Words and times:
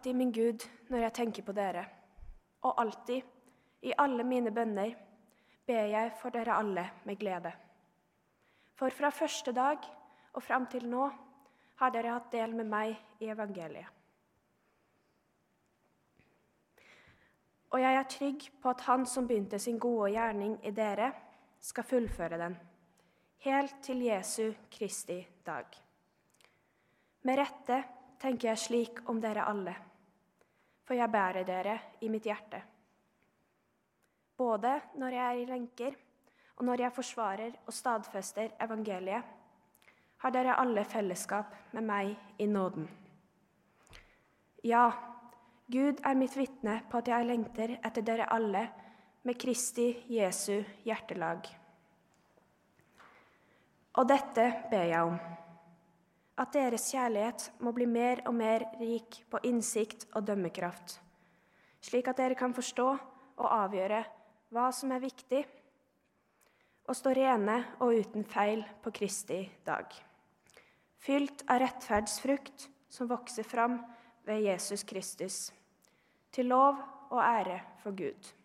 alltid, 0.00 0.16
min 0.16 0.32
Gud, 0.32 0.64
når 0.88 0.98
jeg 0.98 1.12
tenker 1.12 1.42
på 1.42 1.52
dere, 1.52 1.84
og 2.62 2.78
alltid, 2.80 3.22
i 3.82 3.92
alle 3.98 4.24
mine 4.24 4.50
bønner, 4.50 4.94
ber 5.66 5.88
jeg 5.92 6.12
for 6.16 6.32
dere 6.32 6.54
alle 6.56 6.84
med 7.04 7.18
glede. 7.20 7.52
For 8.74 8.88
fra 8.88 9.10
første 9.10 9.52
dag 9.52 9.76
og 10.32 10.42
fram 10.42 10.66
til 10.72 10.86
nå 10.88 11.10
har 11.76 11.92
dere 11.92 12.14
hatt 12.14 12.30
del 12.32 12.54
med 12.56 12.70
meg 12.70 12.96
i 13.20 13.28
evangeliet. 13.28 13.88
Og 17.70 17.80
jeg 17.80 17.94
er 18.00 18.08
trygg 18.08 18.48
på 18.62 18.72
at 18.72 18.80
Han 18.80 19.04
som 19.06 19.28
begynte 19.28 19.58
sin 19.58 19.78
gode 19.78 20.10
gjerning 20.14 20.56
i 20.64 20.70
dere, 20.70 21.12
skal 21.60 21.84
fullføre 21.84 22.38
den, 22.38 22.56
helt 23.44 23.76
til 23.82 24.00
Jesu 24.00 24.54
Kristi 24.72 25.20
dag. 25.46 25.68
Med 27.22 27.38
rette 27.38 27.84
tenker 28.18 28.48
jeg 28.48 28.58
slik 28.58 29.08
om 29.08 29.20
dere 29.20 29.44
alle, 29.44 29.76
for 30.90 30.98
jeg 30.98 31.06
bærer 31.06 31.44
dere 31.46 31.76
i 32.02 32.08
mitt 32.10 32.24
hjerte. 32.26 32.58
Både 34.34 34.72
når 34.98 35.14
jeg 35.14 35.26
er 35.26 35.36
i 35.38 35.44
lenker, 35.46 35.92
og 36.56 36.64
når 36.66 36.80
jeg 36.82 36.92
forsvarer 36.96 37.52
og 37.62 37.76
stadfester 37.76 38.56
evangeliet, 38.58 39.28
har 40.18 40.34
dere 40.34 40.56
alle 40.58 40.82
fellesskap 40.84 41.54
med 41.76 41.86
meg 41.86 42.42
i 42.42 42.48
nåden. 42.50 42.88
Ja, 44.66 44.90
Gud 45.70 46.02
er 46.02 46.18
mitt 46.18 46.34
vitne 46.34 46.80
på 46.90 46.98
at 46.98 47.12
jeg 47.12 47.28
lengter 47.28 47.76
etter 47.78 48.02
dere 48.02 48.26
alle 48.34 48.66
med 49.22 49.38
Kristi 49.38 49.92
Jesu 50.10 50.58
hjertelag. 50.82 51.46
Og 53.94 54.10
dette 54.10 54.50
ber 54.74 54.90
jeg 54.90 55.06
om, 55.06 55.22
at 56.40 56.54
deres 56.56 56.88
kjærlighet 56.88 57.50
må 57.60 57.72
bli 57.76 57.86
mer 57.88 58.22
og 58.28 58.34
mer 58.36 58.64
rik 58.80 59.20
på 59.30 59.40
innsikt 59.44 60.06
og 60.14 60.24
dømmekraft, 60.28 60.96
slik 61.84 62.08
at 62.08 62.20
dere 62.20 62.38
kan 62.38 62.54
forstå 62.56 62.88
og 63.40 63.48
avgjøre 63.48 64.02
hva 64.50 64.70
som 64.74 64.92
er 64.94 65.04
viktig, 65.04 65.44
og 66.88 66.96
stå 66.96 67.12
rene 67.14 67.60
og 67.84 68.00
uten 68.00 68.24
feil 68.26 68.64
på 68.82 68.90
Kristi 68.96 69.44
dag, 69.66 69.86
fylt 70.98 71.44
av 71.46 71.60
rettferdsfrukt 71.62 72.66
som 72.90 73.10
vokser 73.10 73.46
fram 73.46 73.78
ved 74.26 74.42
Jesus 74.48 74.82
Kristus 74.88 75.38
til 76.34 76.50
lov 76.50 76.80
og 77.10 77.20
ære 77.22 77.60
for 77.82 77.94
Gud. 77.94 78.39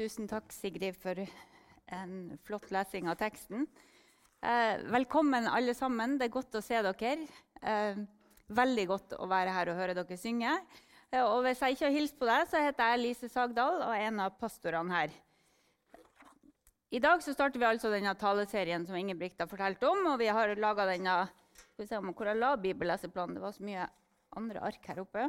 Tusen 0.00 0.24
takk, 0.30 0.48
Sigrid, 0.56 0.96
for 0.96 1.18
en 1.92 2.12
flott 2.48 2.70
lesing 2.72 3.10
av 3.12 3.18
teksten. 3.20 3.66
Eh, 4.40 4.78
velkommen, 4.88 5.44
alle 5.44 5.74
sammen. 5.76 6.14
Det 6.16 6.30
er 6.30 6.32
godt 6.32 6.56
å 6.56 6.62
se 6.64 6.78
dere. 6.86 7.26
Eh, 7.60 8.00
veldig 8.48 8.86
godt 8.88 9.12
å 9.18 9.28
være 9.28 9.52
her 9.52 9.68
og 9.68 9.76
høre 9.76 9.96
dere 9.98 10.16
synge. 10.16 10.54
Eh, 11.10 11.20
og 11.20 11.42
hvis 11.44 11.60
jeg 11.60 11.76
ikke 11.76 11.86
har 11.90 11.98
hilst 11.98 12.16
på 12.16 12.30
deg, 12.30 12.46
så 12.48 12.64
heter 12.64 12.94
jeg 12.94 13.02
Lise 13.02 13.28
Sagdal 13.28 13.82
og 13.82 13.92
er 13.92 14.06
en 14.06 14.24
av 14.24 14.40
pastorene 14.40 14.96
her. 14.96 15.12
I 16.96 17.04
dag 17.04 17.20
så 17.20 17.36
starter 17.36 17.60
vi 17.60 17.68
altså 17.68 17.92
denne 17.92 18.16
taleserien 18.16 18.88
som 18.88 18.96
Ingebrigt 18.96 19.44
har 19.44 19.52
fortalt 19.52 19.84
om. 19.84 20.06
og 20.14 20.18
vi 20.24 20.32
har 20.32 20.56
denne, 20.56 21.20
skal 21.52 21.84
vi 21.84 21.92
se 21.92 22.00
om 22.00 22.14
Hvor 22.14 22.32
jeg 22.32 22.40
la 22.40 22.56
bibelleseplanen? 22.56 23.36
Det 23.36 23.44
var 23.44 23.52
så 23.52 23.68
mye 23.68 23.86
andre 24.32 24.64
ark 24.64 24.80
her 24.94 25.04
oppe. 25.04 25.28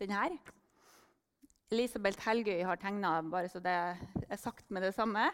Den 0.00 0.16
her. 0.16 0.40
Elisabeth 1.72 2.20
Helgøy 2.26 2.62
har 2.66 2.80
tegna, 2.80 3.16
bare 3.22 3.48
så 3.48 3.60
det 3.62 3.72
er 3.74 4.40
sagt 4.40 4.68
med 4.70 4.84
det 4.84 4.92
samme. 4.96 5.30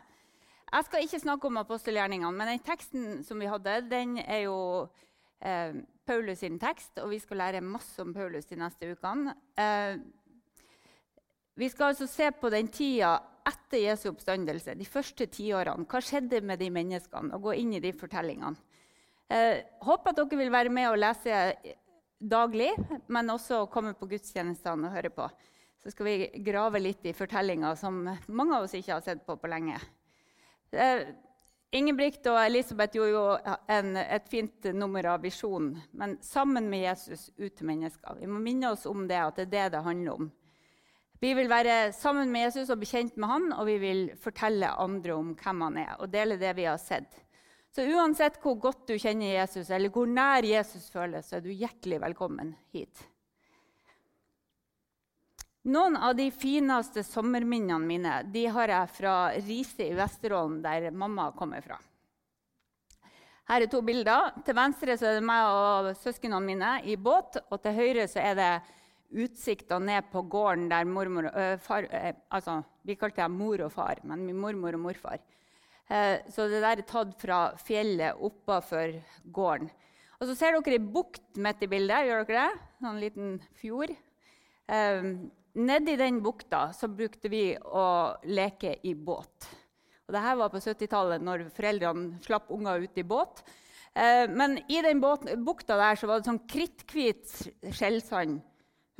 Jeg 0.71 0.87
skal 0.87 1.05
ikke 1.05 1.23
snakke 1.25 1.49
om 1.51 1.59
apostelgjerningene, 1.59 2.31
men 2.37 2.53
den 2.53 2.63
teksten 2.63 3.25
som 3.27 3.41
vi 3.43 3.49
hadde, 3.51 3.81
den 3.91 4.19
er 4.23 4.45
jo 4.45 4.59
eh, 5.43 5.81
Paulus 6.07 6.45
sin 6.45 6.61
tekst, 6.63 6.95
og 7.03 7.11
vi 7.11 7.19
skal 7.19 7.43
lære 7.43 7.65
masse 7.65 7.99
om 8.03 8.15
Paulus 8.15 8.47
de 8.47 8.59
neste 8.61 8.93
ukene. 8.95 9.35
Eh, 9.59 9.99
vi 11.59 11.69
skal 11.69 11.91
altså 11.91 12.07
se 12.07 12.31
på 12.31 12.53
den 12.55 12.71
tida 12.73 13.17
etter 13.51 13.83
Jesu 13.83 14.09
oppstandelse, 14.13 14.77
de 14.79 14.87
første 14.87 15.27
tiårene. 15.27 15.89
Hva 15.91 16.01
skjedde 16.05 16.41
med 16.47 16.63
de 16.63 16.71
menneskene? 16.71 17.35
Og 17.35 17.51
gå 17.51 17.59
inn 17.59 17.75
i 17.75 17.83
de 17.83 17.91
fortellingene. 17.97 18.57
Eh, 19.31 19.59
håper 19.83 20.13
at 20.13 20.23
dere 20.23 20.39
vil 20.39 20.55
være 20.55 20.73
med 20.75 20.89
og 20.91 21.01
lese 21.03 21.43
daglig, 22.21 22.71
men 23.09 23.35
også 23.35 23.65
komme 23.73 23.97
på 23.99 24.09
gudstjenestene 24.11 24.87
og 24.87 24.95
høre 24.95 25.11
på. 25.15 25.27
Så 25.83 25.95
skal 25.95 26.07
vi 26.07 26.43
grave 26.45 26.81
litt 26.83 27.07
i 27.09 27.17
fortellinger 27.17 27.75
som 27.81 28.03
mange 28.05 28.57
av 28.57 28.67
oss 28.67 28.77
ikke 28.77 28.99
har 28.99 29.05
sett 29.05 29.25
på 29.27 29.37
på 29.41 29.49
lenge. 29.49 29.79
Ingebrigt 31.71 32.27
og 32.27 32.41
Elisabeth 32.43 32.99
gjorde 32.99 33.15
jo 33.15 33.55
en, 33.71 33.95
et 33.97 34.27
fint 34.29 34.67
nummer 34.75 35.07
av 35.13 35.23
visjonen. 35.23 35.77
Men 35.95 36.17
sammen 36.25 36.67
med 36.71 36.83
Jesus 36.83 37.29
ut 37.39 37.55
til 37.55 37.69
mennesker. 37.69 38.19
Vi 38.19 38.29
må 38.29 38.43
minne 38.43 38.73
oss 38.75 38.89
om 38.91 39.07
det, 39.09 39.21
at 39.23 39.39
det 39.39 39.47
er 39.47 39.53
det 39.55 39.67
det 39.77 39.85
handler 39.87 40.19
om. 40.19 40.31
Vi 41.21 41.31
vil 41.37 41.51
være 41.53 41.93
sammen 41.93 42.33
med 42.33 42.49
Jesus 42.49 42.73
og 42.73 42.81
bli 42.81 42.89
kjent 42.89 43.19
med 43.21 43.29
han, 43.29 43.51
og 43.53 43.67
vi 43.69 43.77
vil 43.83 44.07
fortelle 44.19 44.73
andre 44.83 45.15
om 45.15 45.35
hvem 45.37 45.67
han 45.67 45.79
er. 45.83 45.95
og 46.01 46.09
dele 46.11 46.41
det 46.41 46.55
vi 46.57 46.65
har 46.65 46.81
sett. 46.81 47.21
Så 47.71 47.85
uansett 47.87 48.41
hvor 48.43 48.57
godt 48.59 48.89
du 48.89 48.97
kjenner 48.99 49.37
Jesus, 49.37 49.71
eller 49.71 49.93
hvor 49.95 50.09
nær 50.11 50.43
Jesus 50.43 50.89
føles, 50.91 51.29
så 51.29 51.39
er 51.39 51.45
du 51.45 51.53
hjertelig 51.53 52.01
velkommen 52.03 52.55
hit. 52.73 53.05
Noen 55.69 55.97
av 55.97 56.15
de 56.17 56.31
fineste 56.33 57.03
sommerminnene 57.05 57.85
mine 57.85 58.13
de 58.33 58.47
har 58.49 58.71
jeg 58.73 58.93
fra 58.97 59.15
Riise 59.45 59.91
i 59.91 59.97
Vesterålen, 59.97 60.63
der 60.65 60.89
mamma 60.91 61.27
kommer 61.37 61.61
fra. 61.61 61.77
Her 63.51 63.67
er 63.67 63.69
to 63.69 63.83
bilder. 63.85 64.31
Til 64.47 64.57
venstre 64.57 64.95
er 64.95 65.19
det 65.19 65.27
meg 65.27 65.49
og 65.51 65.91
søsknene 66.01 66.41
mine 66.41 66.71
i 66.89 66.97
båt. 66.97 67.43
Og 67.51 67.61
til 67.61 67.77
høyre 67.77 68.07
er 68.23 68.39
det 68.39 68.51
utsikta 69.11 69.81
ned 69.83 70.09
på 70.13 70.23
gården 70.33 70.69
der 70.71 70.87
mormor 70.87 71.29
øh, 71.29 71.59
far, 71.59 71.85
øh, 71.85 72.13
altså, 72.31 72.63
Vi 72.87 72.95
kalte 72.95 73.21
dem 73.21 73.37
mor 73.37 73.61
og 73.61 73.73
far, 73.73 74.01
men 74.05 74.25
min 74.25 74.39
mormor 74.39 74.79
og 74.79 74.81
morfar. 74.81 75.19
Eh, 75.91 76.23
så 76.31 76.49
det 76.49 76.63
der 76.63 76.79
er 76.79 76.87
tatt 76.87 77.17
fra 77.21 77.41
fjellet 77.59 78.17
oppafor 78.17 78.95
gården. 79.35 79.69
Og 80.21 80.29
så 80.29 80.37
ser 80.39 80.57
dere 80.57 80.79
ei 80.79 80.79
bukt 80.79 81.37
midt 81.37 81.63
i 81.63 81.67
bildet. 81.67 82.07
gjør 82.07 82.25
dere 82.25 82.47
det? 82.47 82.61
En 82.79 82.87
sånn 82.87 83.03
liten 83.03 83.43
fjord. 83.61 83.93
Eh, 84.71 85.13
Nedi 85.61 85.97
den 85.99 86.21
bukta 86.23 86.69
så 86.73 86.87
brukte 86.89 87.29
vi 87.29 87.57
å 87.59 87.87
leke 88.31 88.77
i 88.87 88.95
båt. 88.95 89.49
Og 90.07 90.15
Dette 90.15 90.37
var 90.39 90.53
på 90.53 90.61
70-tallet, 90.63 91.23
når 91.27 91.49
foreldrene 91.57 92.21
slapp 92.23 92.53
unger 92.55 92.87
ut 92.87 93.01
i 93.03 93.07
båt. 93.07 93.43
Eh, 93.95 94.31
men 94.31 94.61
i 94.71 94.79
den 94.87 95.03
båten, 95.03 95.43
bukta 95.45 95.75
der 95.79 95.99
så 95.99 96.07
var 96.07 96.21
det 96.21 96.31
sånn 96.31 96.45
kritthvit 96.47 97.35
skjellsand 97.75 98.39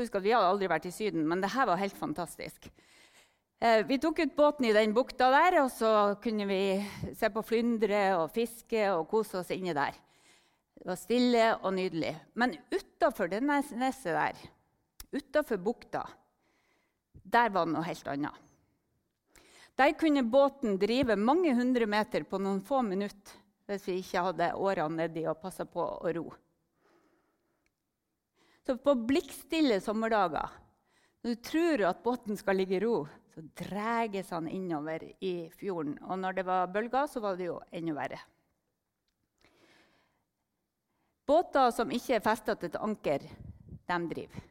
Husk 0.01 0.15
at 0.17 0.25
Vi 0.25 0.33
hadde 0.33 0.49
aldri 0.49 0.69
vært 0.71 0.87
i 0.89 0.95
Syden, 0.95 1.27
men 1.29 1.43
dette 1.43 1.65
var 1.69 1.77
helt 1.77 1.99
fantastisk. 1.99 2.71
Eh, 3.61 3.83
vi 3.85 3.99
tok 4.01 4.23
ut 4.23 4.37
båten 4.37 4.65
i 4.65 4.73
den 4.73 4.95
bukta 4.97 5.29
der, 5.29 5.59
og 5.61 5.69
så 5.75 5.91
kunne 6.25 6.47
vi 6.49 6.63
se 7.19 7.29
på 7.29 7.43
flyndre 7.45 8.05
og 8.17 8.31
fiske 8.33 8.87
og 8.95 9.05
kose 9.11 9.43
oss 9.43 9.53
inni 9.53 9.75
der. 9.77 9.99
Det 10.81 10.89
var 10.89 10.97
stille 10.97 11.45
og 11.59 11.75
nydelig. 11.77 12.15
Men 12.33 12.57
utafor 12.73 13.29
det 13.29 13.43
neset 13.45 14.09
der, 14.09 14.41
utafor 15.13 15.59
bukta, 15.59 16.05
der 17.23 17.51
var 17.51 17.67
det 17.67 17.75
noe 17.75 17.87
helt 17.87 18.09
annet. 18.11 18.47
Der 19.79 19.95
kunne 19.97 20.23
båten 20.27 20.77
drive 20.79 21.17
mange 21.17 21.55
hundre 21.57 21.87
meter 21.89 22.27
på 22.29 22.39
noen 22.43 22.61
få 22.61 22.83
minutter 22.85 23.39
hvis 23.71 23.87
vi 23.87 24.01
ikke 24.01 24.25
hadde 24.27 24.49
årene 24.59 25.05
nedi 25.05 25.23
og 25.31 25.39
passa 25.41 25.65
på 25.65 25.81
å 25.81 26.13
ro. 26.17 26.25
Så 28.67 28.75
på 28.83 28.95
blikkstille 29.07 29.79
sommerdager, 29.83 30.51
når 31.23 31.37
du 31.37 31.43
tror 31.47 31.85
at 31.89 32.03
båten 32.03 32.39
skal 32.39 32.59
ligge 32.59 32.77
i 32.77 32.83
ro, 32.83 33.05
så 33.31 33.45
dreges 33.63 34.35
han 34.35 34.51
innover 34.51 35.05
i 35.23 35.49
fjorden. 35.55 35.97
Og 36.03 36.19
når 36.19 36.41
det 36.41 36.47
var 36.51 36.71
bølger, 36.75 37.07
så 37.07 37.23
var 37.23 37.39
det 37.39 37.47
jo 37.47 37.61
enda 37.71 37.95
verre. 37.97 38.21
Båter 41.31 41.71
som 41.71 41.93
ikke 41.95 42.19
er 42.19 42.25
festa 42.27 42.59
til 42.59 42.73
et 42.73 42.81
anker, 42.83 43.27
de 43.87 43.99
driver. 44.11 44.50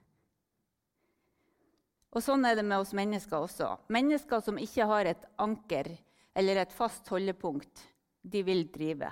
Og 2.09 2.23
Sånn 2.25 2.45
er 2.45 2.55
det 2.57 2.65
med 2.65 2.81
oss 2.81 2.95
mennesker 2.97 3.45
også. 3.45 3.73
Mennesker 3.93 4.41
som 4.41 4.57
ikke 4.57 4.87
har 4.89 5.11
et 5.11 5.25
anker 5.37 5.91
eller 6.37 6.63
et 6.63 6.73
fast 6.73 7.07
holdepunkt, 7.13 7.83
de 8.21 8.41
vil 8.43 8.65
drive. 8.73 9.11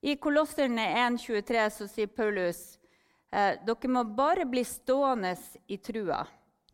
I 0.00 0.14
Kolosserne 0.16 0.86
1,23 1.10 1.88
sier 1.90 2.12
Paulus 2.14 2.80
Eh, 3.30 3.60
dere 3.62 3.90
må 3.90 4.02
bare 4.04 4.44
bli 4.50 4.64
stående 4.66 5.36
i 5.70 5.78
trua, 5.78 6.24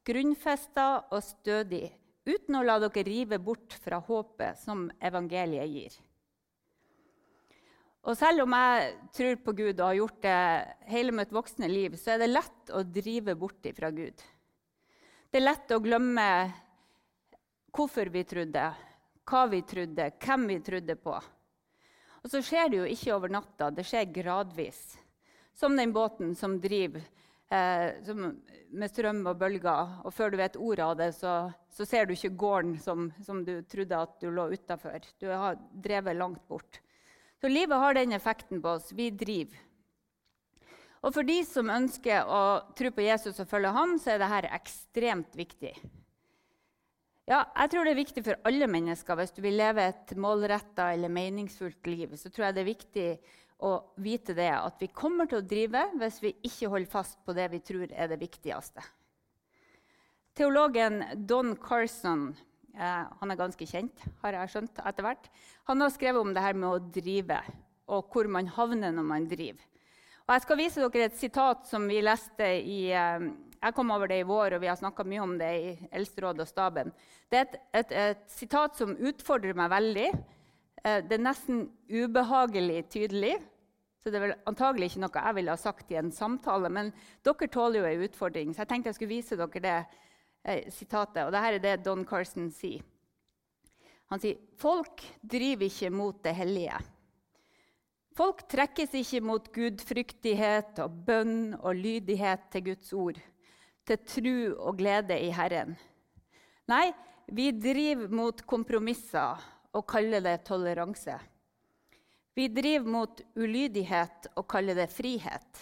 grunnfesta 0.09 0.87
og 1.13 1.21
stødig, 1.25 1.91
uten 2.25 2.57
å 2.57 2.65
la 2.65 2.79
dere 2.81 3.05
rive 3.05 3.39
bort 3.39 3.77
fra 3.83 4.01
håpet 4.01 4.63
som 4.63 4.87
evangeliet 4.97 5.69
gir. 5.69 5.99
Og 8.07 8.17
selv 8.17 8.47
om 8.47 8.55
jeg 8.55 8.95
tror 9.19 9.37
på 9.43 9.53
Gud 9.59 9.75
og 9.75 9.85
har 9.89 9.99
gjort 9.99 10.19
det 10.23 10.41
hele 10.89 11.13
mitt 11.13 11.35
voksne 11.35 11.69
liv, 11.69 11.99
så 11.99 12.15
er 12.15 12.23
det 12.23 12.33
lett 12.33 12.73
å 12.73 12.85
drive 12.87 13.35
bort 13.37 13.67
fra 13.77 13.91
Gud. 13.93 14.23
Det 15.31 15.41
er 15.41 15.47
lett 15.49 15.73
å 15.75 15.81
glemme 15.83 16.27
hvorfor 17.75 18.09
vi 18.13 18.23
trodde, 18.25 18.69
hva 19.27 19.43
vi 19.51 19.63
trodde, 19.67 20.11
hvem 20.23 20.47
vi 20.49 20.61
trodde 20.65 20.97
på. 21.01 21.17
Og 22.23 22.31
så 22.31 22.41
skjer 22.43 22.71
det 22.71 22.79
jo 22.79 22.87
ikke 22.91 23.13
over 23.15 23.35
natta, 23.35 23.71
det 23.71 23.85
skjer 23.87 24.09
gradvis. 24.15 24.97
Som 25.57 25.77
den 25.77 25.93
båten 25.95 26.35
som 26.37 26.59
driver 26.61 27.05
eh, 27.49 28.03
som, 28.05 28.33
med 28.71 28.91
strøm 28.91 29.23
og 29.27 29.39
bølger. 29.41 29.93
Og 30.05 30.15
før 30.15 30.33
du 30.33 30.41
vet 30.41 30.59
ordet 30.59 30.87
av 30.87 30.97
det, 31.01 31.11
så, 31.17 31.35
så 31.73 31.87
ser 31.89 32.07
du 32.07 32.15
ikke 32.17 32.35
gården 32.39 32.77
som, 32.83 33.11
som, 33.25 33.45
du 33.47 33.61
trodde 33.69 34.03
at 34.07 34.19
du 34.23 34.31
lå 34.31 34.49
utafor. 34.55 35.07
Du 35.21 35.29
har 35.31 35.59
drevet 35.73 36.19
langt 36.19 36.43
bort. 36.49 36.81
Så 37.41 37.51
livet 37.53 37.79
har 37.79 37.97
den 37.97 38.17
effekten 38.17 38.63
på 38.63 38.77
oss. 38.77 38.93
Vi 38.97 39.11
driver. 39.11 39.63
Og 41.07 41.15
for 41.15 41.27
de 41.27 41.39
som 41.47 41.71
ønsker 41.71 42.27
å 42.27 42.43
tro 42.75 42.91
på 42.91 43.05
Jesus 43.05 43.39
og 43.39 43.47
følge 43.47 43.71
ham, 43.77 43.95
så 44.03 44.17
er 44.17 44.25
dette 44.25 44.51
ekstremt 44.57 45.37
viktig. 45.39 45.71
Ja, 47.27 47.45
jeg 47.45 47.71
tror 47.73 47.87
det 47.87 47.93
er 47.93 47.99
viktig 47.99 48.23
for 48.27 48.47
alle 48.47 48.67
mennesker. 48.71 49.19
Hvis 49.19 49.35
du 49.35 49.41
vil 49.45 49.59
leve 49.59 49.85
et 49.87 50.15
målretta 50.19 50.89
eller 50.95 51.11
meningsfullt 51.11 51.87
liv, 51.91 52.15
så 52.19 52.31
tror 52.31 52.49
jeg 52.49 52.57
det 52.57 52.63
er 52.63 52.69
viktig 52.71 53.07
å 53.67 53.71
vite 54.03 54.35
det, 54.37 54.51
at 54.53 54.83
vi 54.83 54.91
kommer 54.93 55.31
til 55.31 55.41
å 55.41 55.47
drive 55.47 55.87
hvis 55.97 56.19
vi 56.23 56.35
ikke 56.45 56.71
holder 56.75 56.91
fast 56.93 57.23
på 57.25 57.35
det 57.39 57.47
vi 57.55 57.63
tror 57.65 57.87
er 57.89 58.11
det 58.11 58.19
viktigste. 58.21 58.85
Teologen 60.37 61.01
Don 61.27 61.55
Carson 61.57 62.29
eh, 62.77 63.07
han 63.09 63.33
er 63.33 63.41
ganske 63.41 63.67
kjent, 63.67 64.05
har 64.21 64.37
jeg 64.37 64.53
skjønt 64.53 64.83
etter 64.83 65.07
hvert. 65.07 65.31
Han 65.71 65.81
har 65.81 65.95
skrevet 65.95 66.21
om 66.21 66.35
det 66.37 66.45
her 66.45 66.59
med 66.59 66.69
å 66.69 66.83
drive, 66.99 67.41
og 67.89 68.13
hvor 68.13 68.29
man 68.29 68.51
havner 68.59 68.93
når 68.93 69.09
man 69.09 69.31
driver. 69.31 69.65
Og 70.27 70.35
jeg 70.35 70.43
skal 70.43 70.59
vise 70.59 70.83
dere 70.83 71.07
et 71.07 71.19
sitat 71.19 71.69
som 71.71 71.85
vi 71.87 72.01
leste 72.03 72.47
i 72.59 72.81
eh, 72.91 73.27
jeg 73.57 73.75
kom 73.75 73.91
over 73.95 74.11
det 74.11 74.21
i 74.21 74.27
vår, 74.27 74.57
og 74.57 74.63
vi 74.63 74.69
har 74.69 74.79
snakka 74.79 75.05
mye 75.07 75.23
om 75.23 75.35
det 75.39 75.51
i 75.59 75.75
Eldsterådet 75.95 76.45
og 76.45 76.49
staben. 76.51 76.91
Det 77.31 77.39
er 77.39 77.45
et, 77.47 77.55
et, 77.81 77.93
et, 78.03 78.25
sitat 78.31 78.79
som 78.79 78.95
utfordrer 78.95 79.57
meg 79.59 79.71
veldig. 79.73 80.09
Eh, 80.83 80.99
det 81.07 81.17
er 81.17 81.23
nesten 81.25 81.63
ubehagelig 81.91 82.85
tydelig. 82.93 83.37
Så 84.03 84.11
det 84.11 84.19
er 84.19 84.27
vel 84.29 84.35
antagelig 84.47 84.91
ikke 84.93 85.03
noe 85.03 85.23
jeg 85.23 85.39
ville 85.39 85.55
ha 85.55 85.59
sagt 85.59 85.91
i 85.91 85.99
en 85.99 86.13
samtale. 86.15 86.71
Men 86.71 86.93
dere 87.27 87.51
tåler 87.51 87.81
jo 87.81 87.89
en 87.89 88.05
utfordring, 88.07 88.53
så 88.55 88.65
jeg 88.65 88.73
tenkte 88.73 88.93
jeg 88.93 88.99
skulle 89.01 89.15
vise 89.15 89.39
dere 89.39 89.65
det 89.65 89.79
eh, 89.79 90.67
sitatet. 90.75 91.25
Og 91.25 91.33
dette 91.35 91.55
er 91.55 91.63
det 91.63 91.79
Don 91.87 92.03
Carson 92.07 92.51
sier. 92.55 92.83
Han 94.11 94.23
sier 94.23 94.39
folk 94.63 95.03
driver 95.23 95.67
ikke 95.67 95.91
mot 95.91 96.19
det 96.23 96.37
hellige. 96.39 96.83
Folk 98.17 98.47
trekkes 98.49 98.95
ikke 98.97 99.21
mot 99.21 99.49
gudfryktighet 99.53 100.79
og 100.81 101.01
bønn 101.05 101.53
og 101.59 101.77
lydighet 101.77 102.47
til 102.53 102.71
Guds 102.71 102.93
ord 102.97 103.19
til 103.87 103.99
tru 104.09 104.37
og 104.57 104.79
glede 104.81 105.19
i 105.21 105.29
Herren. 105.37 105.77
Nei, 106.67 106.91
vi 107.29 107.51
driver 107.53 108.09
mot 108.11 108.41
kompromisser 108.49 109.43
og 109.77 109.85
kaller 109.91 110.25
det 110.25 110.41
toleranse. 110.49 111.19
Vi 112.37 112.49
driver 112.53 112.89
mot 112.91 113.21
ulydighet 113.37 114.31
og 114.35 114.47
kaller 114.49 114.77
det 114.81 114.89
frihet. 114.93 115.61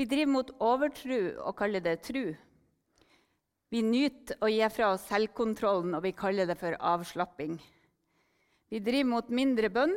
Vi 0.00 0.06
driver 0.08 0.32
mot 0.32 0.54
overtru 0.60 1.34
og 1.36 1.54
kaller 1.60 1.84
det 1.84 1.98
tru. 2.08 2.32
Vi 3.72 3.84
nyter 3.84 4.40
å 4.40 4.50
gi 4.52 4.64
fra 4.72 4.90
oss 4.92 5.04
selvkontrollen, 5.08 5.94
og 5.96 6.02
vi 6.04 6.12
kaller 6.16 6.48
det 6.48 6.58
for 6.60 6.76
avslapping. 6.76 7.54
Vi 8.72 8.80
driver 8.84 9.08
mot 9.14 9.30
mindre 9.32 9.70
bønn 9.72 9.94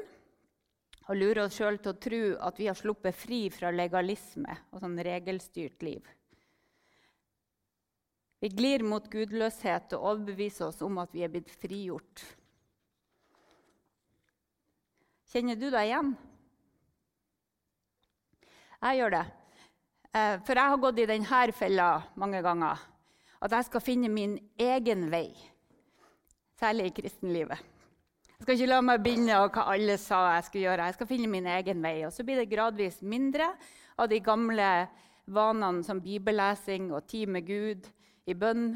og 1.06 1.18
lurer 1.20 1.44
oss 1.46 1.58
sjøl 1.60 1.78
til 1.78 1.94
å 1.94 2.00
tro 2.02 2.22
at 2.48 2.60
vi 2.60 2.70
har 2.70 2.78
sluppet 2.78 3.18
fri 3.18 3.42
fra 3.54 3.72
legalisme 3.74 4.56
og 4.72 4.82
sånn 4.82 4.98
regelstyrt 5.06 5.86
liv. 5.86 6.06
Vi 8.42 8.50
glir 8.54 8.84
mot 8.86 9.06
gudløshet 9.10 9.94
og 9.98 10.10
overbeviser 10.12 10.68
oss 10.68 10.82
om 10.86 10.98
at 11.02 11.14
vi 11.16 11.24
er 11.26 11.32
blitt 11.34 11.54
frigjort. 11.62 12.24
Kjenner 15.32 15.58
du 15.60 15.68
deg 15.70 15.90
igjen? 15.90 16.12
Jeg 18.86 19.00
gjør 19.00 19.16
det. 19.16 19.24
Eh, 20.16 20.36
for 20.46 20.60
jeg 20.60 20.74
har 20.74 20.84
gått 20.84 21.00
i 21.02 21.08
denne 21.10 21.46
fella 21.58 21.88
mange 22.22 22.42
ganger. 22.46 22.84
At 23.42 23.52
jeg 23.52 23.68
skal 23.68 23.84
finne 23.84 24.10
min 24.10 24.38
egen 24.62 25.10
vei. 25.12 25.30
Særlig 26.60 26.92
i 26.92 26.96
kristenlivet. 27.02 27.75
Jeg 28.46 28.52
skal 28.52 28.60
ikke 28.62 28.74
la 28.76 28.82
meg 28.86 29.00
binde 29.02 29.34
av 29.34 29.48
hva 29.56 29.64
alle 29.74 29.94
sa 29.98 30.18
jeg 30.36 30.44
skulle 30.46 30.66
gjøre. 30.68 30.86
Jeg 30.86 30.96
skal 31.00 31.08
finne 31.10 31.30
min 31.34 31.48
egen 31.50 31.80
vei. 31.82 31.96
Og 32.06 32.12
så 32.14 32.22
blir 32.22 32.38
det 32.38 32.52
gradvis 32.52 33.00
mindre 33.02 33.48
av 33.98 34.12
de 34.12 34.20
gamle 34.22 34.68
vanene 35.34 35.82
som 35.82 35.98
bibellesing 35.98 36.92
og 36.94 37.08
tid 37.10 37.32
med 37.34 37.48
Gud 37.48 37.88
i 38.30 38.36
bønn, 38.38 38.76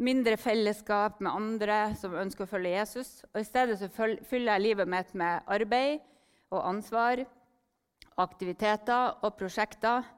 mindre 0.00 0.38
fellesskap 0.40 1.20
med 1.20 1.36
andre 1.36 1.76
som 2.00 2.16
ønsker 2.16 2.46
å 2.46 2.48
følge 2.48 2.72
Jesus. 2.78 3.10
Og 3.34 3.42
I 3.42 3.44
stedet 3.44 3.76
så 3.82 3.90
fyller 3.92 4.54
jeg 4.54 4.64
livet 4.70 4.88
mitt 4.88 5.12
med 5.12 5.44
arbeid 5.52 6.00
og 6.48 6.64
ansvar, 6.70 7.20
aktiviteter 8.24 9.20
og 9.20 9.36
prosjekter. 9.36 10.08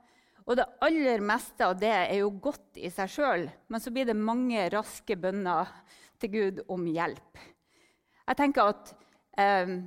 Og 0.47 0.61
det 0.61 0.69
aller 0.79 1.27
meste 1.27 1.67
av 1.67 1.75
det 1.83 1.91
er 2.05 2.21
jo 2.21 2.31
godt 2.39 2.79
i 2.79 2.95
seg 2.95 3.11
sjøl, 3.19 3.49
men 3.67 3.83
så 3.83 3.91
blir 3.91 4.07
det 4.07 4.15
mange 4.15 4.71
raske 4.71 5.19
bønner 5.19 5.75
til 6.23 6.39
Gud 6.39 6.63
om 6.71 6.87
hjelp. 6.87 7.49
Jeg 8.29 8.39
tenker 8.39 8.73
at 8.73 8.93
eh, 9.41 9.79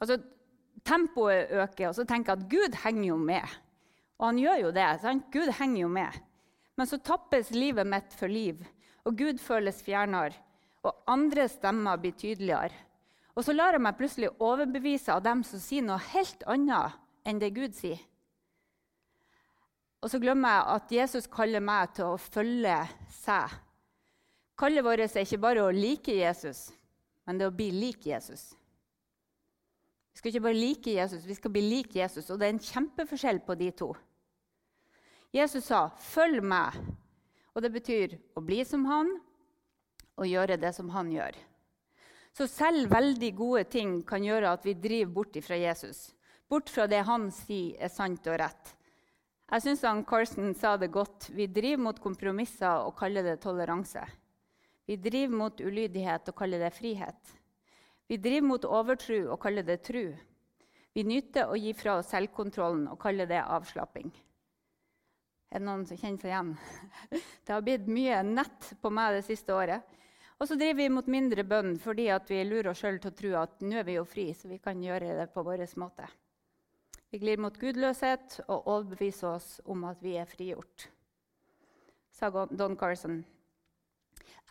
altså, 0.00 0.18
Tempoet 0.84 1.50
øker, 1.50 1.88
og 1.88 1.96
så 1.96 2.04
tenker 2.04 2.34
jeg 2.34 2.42
at 2.42 2.50
Gud 2.50 2.78
henger 2.84 3.08
jo 3.08 3.16
med. 3.16 3.58
Og 4.18 4.26
han 4.28 4.38
gjør 4.38 4.62
jo 4.66 4.72
det. 4.76 4.88
Sant? 5.02 5.28
Gud 5.32 5.52
henger 5.58 5.80
jo 5.80 5.90
med. 5.92 6.18
Men 6.76 6.90
så 6.90 6.98
tappes 6.98 7.52
livet 7.54 7.86
mitt 7.86 8.16
for 8.18 8.30
liv, 8.30 8.58
og 9.06 9.16
Gud 9.18 9.38
føles 9.38 9.82
fjernere, 9.84 10.34
og 10.84 11.04
andre 11.08 11.46
stemmer 11.48 12.00
blir 12.00 12.16
tydeligere. 12.18 12.74
Og 13.34 13.46
så 13.46 13.54
lar 13.54 13.74
jeg 13.74 13.82
meg 13.82 13.96
plutselig 13.98 14.30
overbevise 14.42 15.14
av 15.14 15.22
dem 15.24 15.42
som 15.46 15.62
sier 15.62 15.84
noe 15.86 16.02
helt 16.12 16.42
annet 16.50 16.98
enn 17.26 17.40
det 17.42 17.54
Gud 17.56 17.74
sier. 17.74 18.02
Og 20.04 20.10
så 20.12 20.20
glemmer 20.20 20.52
jeg 20.52 20.74
at 20.74 20.92
Jesus 20.92 21.26
kaller 21.32 21.64
meg 21.64 21.94
til 21.96 22.12
å 22.12 22.20
følge 22.20 22.76
seg. 23.22 23.54
Kallet 24.60 24.84
vårt 24.84 25.06
er 25.06 25.24
ikke 25.24 25.40
bare 25.42 25.64
å 25.64 25.72
like 25.74 26.12
Jesus, 26.14 26.68
men 27.26 27.38
det 27.38 27.46
er 27.46 27.52
å 27.52 27.56
bli 27.56 27.70
lik 27.72 28.06
Jesus. 28.06 28.52
Vi 30.14 30.20
skal 30.20 30.30
ikke 30.30 30.44
bare 30.44 30.58
like 30.58 30.92
Jesus, 30.94 31.24
vi 31.26 31.34
skal 31.34 31.50
bli 31.50 31.62
lik 31.64 31.96
Jesus. 31.98 32.28
Og 32.30 32.38
det 32.38 32.46
er 32.46 32.54
en 32.54 32.62
kjempeforskjell 32.62 33.40
på 33.42 33.56
de 33.58 33.70
to. 33.74 33.94
Jesus 35.34 35.64
sa, 35.66 35.90
'Følg 35.98 36.42
meg'. 36.42 36.78
Og 37.54 37.62
det 37.62 37.72
betyr 37.72 38.18
å 38.36 38.40
bli 38.40 38.64
som 38.64 38.84
han 38.84 39.10
og 40.16 40.26
gjøre 40.26 40.60
det 40.60 40.74
som 40.74 40.88
han 40.90 41.10
gjør. 41.10 41.34
Så 42.34 42.46
selv 42.46 42.90
veldig 42.90 43.36
gode 43.36 43.64
ting 43.64 44.02
kan 44.06 44.22
gjøre 44.22 44.52
at 44.52 44.64
vi 44.66 44.74
driver 44.74 45.12
bort 45.12 45.36
fra 45.42 45.56
Jesus. 45.56 46.14
Bort 46.50 46.70
fra 46.70 46.86
det 46.86 47.04
han 47.06 47.30
sier 47.30 47.78
er 47.78 47.88
sant 47.88 48.26
og 48.26 48.38
rett. 48.38 48.74
Jeg 49.50 49.62
syns 49.62 50.06
Carsten 50.06 50.54
sa 50.54 50.76
det 50.76 50.90
godt. 50.90 51.30
Vi 51.30 51.46
driver 51.46 51.82
mot 51.82 52.00
kompromisser 52.00 52.86
og 52.86 52.96
kaller 52.98 53.22
det 53.22 53.40
toleranse. 53.40 54.02
Vi 54.84 54.96
driver 55.00 55.36
mot 55.36 55.60
ulydighet 55.60 56.28
og 56.28 56.36
kaller 56.36 56.60
det 56.60 56.74
frihet. 56.76 57.34
Vi 58.08 58.18
driver 58.20 58.48
mot 58.48 58.66
overtro 58.68 59.20
og 59.32 59.40
kaller 59.40 59.64
det 59.64 59.80
tru. 59.86 60.12
Vi 60.94 61.02
nyter 61.08 61.50
å 61.50 61.56
gi 61.58 61.72
fra 61.74 61.96
oss 61.98 62.12
selvkontrollen 62.12 62.86
og 62.92 63.00
kaller 63.02 63.26
det 63.26 63.40
avslapping. 63.40 64.12
Er 65.54 65.62
det 65.62 65.66
noen 65.66 65.86
som 65.88 65.98
kjenner 65.98 66.20
seg 66.20 66.32
igjen? 66.32 66.52
Det 67.46 67.52
har 67.54 67.64
blitt 67.64 67.88
mye 67.90 68.20
nett 68.26 68.72
på 68.82 68.90
meg 68.90 69.16
det 69.16 69.24
siste 69.26 69.54
året. 69.54 69.82
Og 70.42 70.48
så 70.50 70.56
driver 70.58 70.80
vi 70.82 70.90
mot 70.90 71.08
mindre 71.10 71.44
bønn 71.46 71.76
fordi 71.80 72.08
vi 72.28 72.42
lurer 72.44 72.72
oss 72.72 72.82
sjøl 72.82 72.98
til 72.98 73.12
å 73.12 73.18
tro 73.20 73.34
at 73.40 73.62
nå 73.62 73.78
er 73.78 73.86
vi 73.86 73.94
jo 73.96 74.04
fri, 74.04 74.26
så 74.34 74.50
vi 74.50 74.58
kan 74.58 74.82
gjøre 74.82 75.14
det 75.20 75.28
på 75.32 75.44
vår 75.46 75.62
måte. 75.80 76.08
Vi 77.14 77.20
glir 77.22 77.38
mot 77.38 77.54
gudløshet 77.54 78.40
og 78.48 78.66
overbeviser 78.66 79.36
oss 79.36 79.60
om 79.70 79.86
at 79.86 80.02
vi 80.02 80.16
er 80.18 80.26
frigjort. 80.26 80.88
Sa 82.10 82.30
Don 82.50 82.74
Carson. 82.76 83.22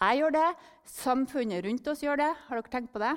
Jeg 0.03 0.19
gjør 0.19 0.33
det, 0.35 0.47
samfunnet 0.89 1.63
rundt 1.63 1.85
oss 1.87 2.01
gjør 2.03 2.19
det. 2.19 2.31
Har 2.47 2.59
dere 2.59 2.71
tenkt 2.73 2.91
på 2.91 2.99
det? 2.99 3.13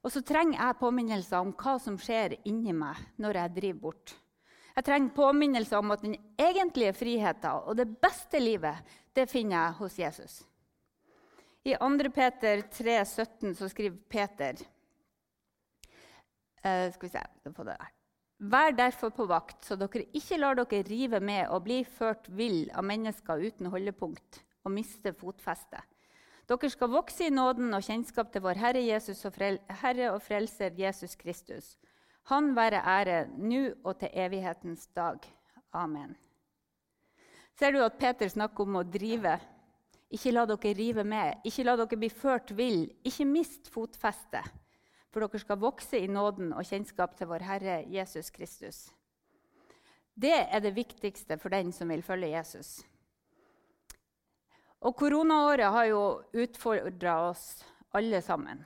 Og 0.00 0.10
så 0.10 0.22
trenger 0.26 0.56
jeg 0.56 0.78
påminnelser 0.80 1.44
om 1.44 1.52
hva 1.60 1.76
som 1.82 1.98
skjer 2.00 2.38
inni 2.48 2.72
meg 2.74 2.98
når 3.20 3.38
jeg 3.42 3.54
driver 3.58 3.82
bort. 3.84 4.14
Jeg 4.74 4.86
trenger 4.86 5.14
påminnelse 5.14 5.78
om 5.78 5.92
at 5.94 6.02
den 6.06 6.16
egentlige 6.40 6.94
friheten 6.96 7.68
og 7.68 7.76
det 7.78 7.86
beste 8.00 8.40
livet 8.40 8.80
det 9.14 9.28
finner 9.30 9.58
jeg 9.58 9.78
hos 9.82 9.98
Jesus. 10.00 10.34
I 11.68 11.76
2. 11.76 12.10
Peter 12.16 12.62
3, 12.72 12.98
17 13.04 13.54
så 13.58 13.68
skriver 13.68 13.98
Peter 14.08 14.62
uh, 16.64 16.88
Skal 16.94 17.04
vi 17.04 17.12
se 17.12 17.24
få 17.52 17.66
det 17.68 17.76
der. 17.76 17.96
Vær 18.40 18.72
derfor 18.72 19.12
på 19.12 19.26
vakt, 19.28 19.66
så 19.68 19.76
dere 19.76 20.08
ikke 20.16 20.38
lar 20.40 20.56
dere 20.56 20.86
rive 20.88 21.20
med 21.20 21.50
og 21.52 21.66
bli 21.68 21.82
ført 21.84 22.30
vill 22.32 22.70
av 22.72 22.86
mennesker 22.88 23.44
uten 23.44 23.68
holdepunkt 23.68 24.40
og 24.64 24.74
miste 24.74 25.12
fotfestet. 25.16 25.82
Dere 26.50 26.70
skal 26.72 26.90
vokse 26.90 27.28
i 27.28 27.30
nåden 27.30 27.70
og 27.76 27.84
kjennskap 27.86 28.32
til 28.32 28.42
vår 28.42 28.58
Herre, 28.58 28.80
Jesus 28.82 29.22
og 29.28 29.36
Herre 29.38 30.10
og 30.10 30.22
Frelser 30.22 30.74
Jesus 30.78 31.14
Kristus. 31.14 31.76
Han 32.32 32.56
være 32.56 32.82
ære 32.82 33.20
nå 33.38 33.62
og 33.84 34.00
til 34.00 34.10
evighetens 34.12 34.88
dag. 34.96 35.22
Amen. 35.72 36.16
Ser 37.58 37.70
du 37.72 37.82
at 37.84 37.98
Peter 38.00 38.28
snakker 38.28 38.66
om 38.66 38.80
å 38.80 38.86
drive 38.86 39.38
Ikke 40.10 40.32
la 40.32 40.42
dere 40.42 40.74
rive 40.74 41.04
med. 41.06 41.38
Ikke 41.46 41.62
la 41.62 41.76
dere 41.78 41.98
bli 42.00 42.08
ført 42.10 42.50
vill. 42.58 42.88
Ikke 43.06 43.24
mist 43.24 43.68
fotfestet. 43.70 44.42
For 45.10 45.22
dere 45.22 45.38
skal 45.38 45.60
vokse 45.62 45.98
i 45.98 46.08
nåden 46.10 46.50
og 46.50 46.66
kjennskap 46.66 47.14
til 47.14 47.30
vår 47.30 47.44
Herre 47.46 47.76
Jesus 47.86 48.30
Kristus. 48.34 48.88
Det 50.14 50.34
er 50.34 50.58
det 50.60 50.74
viktigste 50.74 51.38
for 51.38 51.54
den 51.54 51.70
som 51.72 51.88
vil 51.94 52.02
følge 52.02 52.32
Jesus. 52.34 52.80
Og 54.80 54.96
Koronaåret 54.96 55.68
har 55.74 55.88
jo 55.90 56.02
utfordra 56.32 57.16
oss 57.28 57.60
alle 57.92 58.22
sammen. 58.24 58.62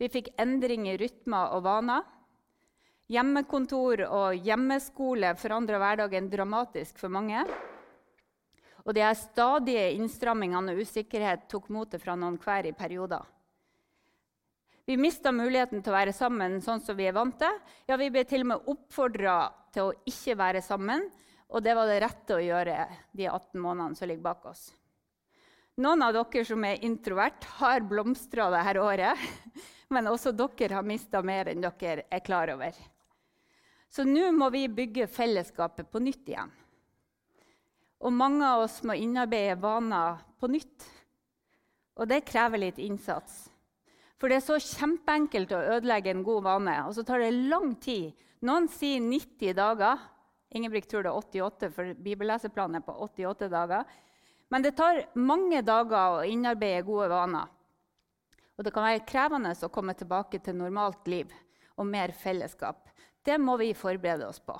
Vi 0.00 0.08
fikk 0.10 0.32
endring 0.42 0.88
i 0.90 0.96
rytmer 0.98 1.52
og 1.54 1.62
vaner. 1.62 2.02
Hjemmekontor 3.12 4.02
og 4.08 4.40
hjemmeskole 4.42 5.34
forandra 5.38 5.78
hverdagen 5.78 6.30
dramatisk 6.32 6.98
for 6.98 7.12
mange. 7.12 7.44
Og 8.82 8.96
de 8.96 9.06
stadige 9.14 9.92
innstrammingene 9.94 10.74
og 10.74 10.82
usikkerhet 10.82 11.46
tok 11.52 11.70
motet 11.70 12.02
fra 12.02 12.16
noen 12.18 12.40
hver 12.42 12.66
i 12.66 12.74
perioder. 12.74 13.22
Vi 14.90 14.98
mista 14.98 15.30
muligheten 15.30 15.84
til 15.84 15.92
å 15.92 15.98
være 16.00 16.16
sammen 16.16 16.58
sånn 16.64 16.82
som 16.82 16.98
vi 16.98 17.06
er 17.06 17.14
vant 17.14 17.38
til. 17.38 17.62
Ja, 17.86 17.94
Vi 17.94 18.10
ble 18.10 18.24
til 18.26 18.42
og 18.42 18.50
med 18.50 18.70
oppfordra 18.74 19.38
til 19.70 19.92
å 19.92 19.96
ikke 20.02 20.34
være 20.34 20.66
sammen, 20.66 21.06
og 21.46 21.62
det 21.62 21.78
var 21.78 21.86
det 21.86 22.02
rette 22.02 22.34
å 22.34 22.42
gjøre 22.42 22.88
de 23.14 23.28
18 23.30 23.60
månedene 23.62 23.94
som 23.94 24.10
ligger 24.10 24.26
bak 24.26 24.50
oss. 24.50 24.72
Noen 25.82 26.02
av 26.04 26.12
dere 26.14 26.44
som 26.46 26.62
er 26.62 26.82
introvert, 26.86 27.44
har 27.58 27.82
blomstra 27.88 28.50
dette 28.52 28.82
året. 28.82 29.22
Men 29.92 30.10
også 30.10 30.30
dere 30.36 30.76
har 30.78 30.86
mista 30.86 31.22
mer 31.26 31.50
enn 31.50 31.64
dere 31.64 32.04
er 32.06 32.22
klar 32.22 32.52
over. 32.54 32.76
Så 33.92 34.06
nå 34.08 34.30
må 34.32 34.48
vi 34.54 34.68
bygge 34.72 35.08
fellesskapet 35.10 35.90
på 35.90 36.00
nytt 36.00 36.28
igjen. 36.30 36.52
Og 38.02 38.14
mange 38.14 38.46
av 38.46 38.64
oss 38.64 38.78
må 38.86 38.94
innarbeide 38.98 39.58
vaner 39.62 40.22
på 40.40 40.48
nytt. 40.50 40.86
Og 41.98 42.08
det 42.08 42.22
krever 42.30 42.62
litt 42.62 42.78
innsats. 42.82 43.50
For 44.18 44.30
det 44.30 44.38
er 44.38 44.46
så 44.46 44.60
kjempeenkelt 44.62 45.52
å 45.52 45.64
ødelegge 45.76 46.14
en 46.14 46.22
god 46.24 46.46
vane, 46.46 46.76
og 46.86 46.94
så 46.94 47.02
tar 47.06 47.20
det 47.24 47.34
lang 47.50 47.74
tid. 47.82 48.14
Noen 48.46 48.68
sier 48.70 49.02
90 49.02 49.58
dager. 49.58 49.98
Ingebrigt 50.54 50.88
tror 50.92 51.04
det 51.04 51.10
er 51.10 51.18
88, 51.18 51.70
for 51.74 51.92
bibelleseplanen 52.06 52.78
er 52.78 52.86
på 52.86 52.94
88 53.02 53.50
dager. 53.50 54.00
Men 54.52 54.64
det 54.64 54.74
tar 54.76 54.98
mange 55.16 55.62
dager 55.64 56.18
å 56.18 56.24
innarbeide 56.28 56.84
gode 56.84 57.08
vaner. 57.08 57.48
Og 58.58 58.66
det 58.66 58.72
kan 58.74 58.84
være 58.84 59.06
krevende 59.08 59.54
å 59.56 59.70
komme 59.72 59.94
tilbake 59.96 60.42
til 60.44 60.58
normalt 60.58 61.08
liv 61.08 61.32
og 61.80 61.88
mer 61.88 62.12
fellesskap. 62.12 62.90
Det 63.24 63.38
må 63.40 63.56
vi 63.56 63.70
forberede 63.72 64.28
oss 64.28 64.42
på. 64.44 64.58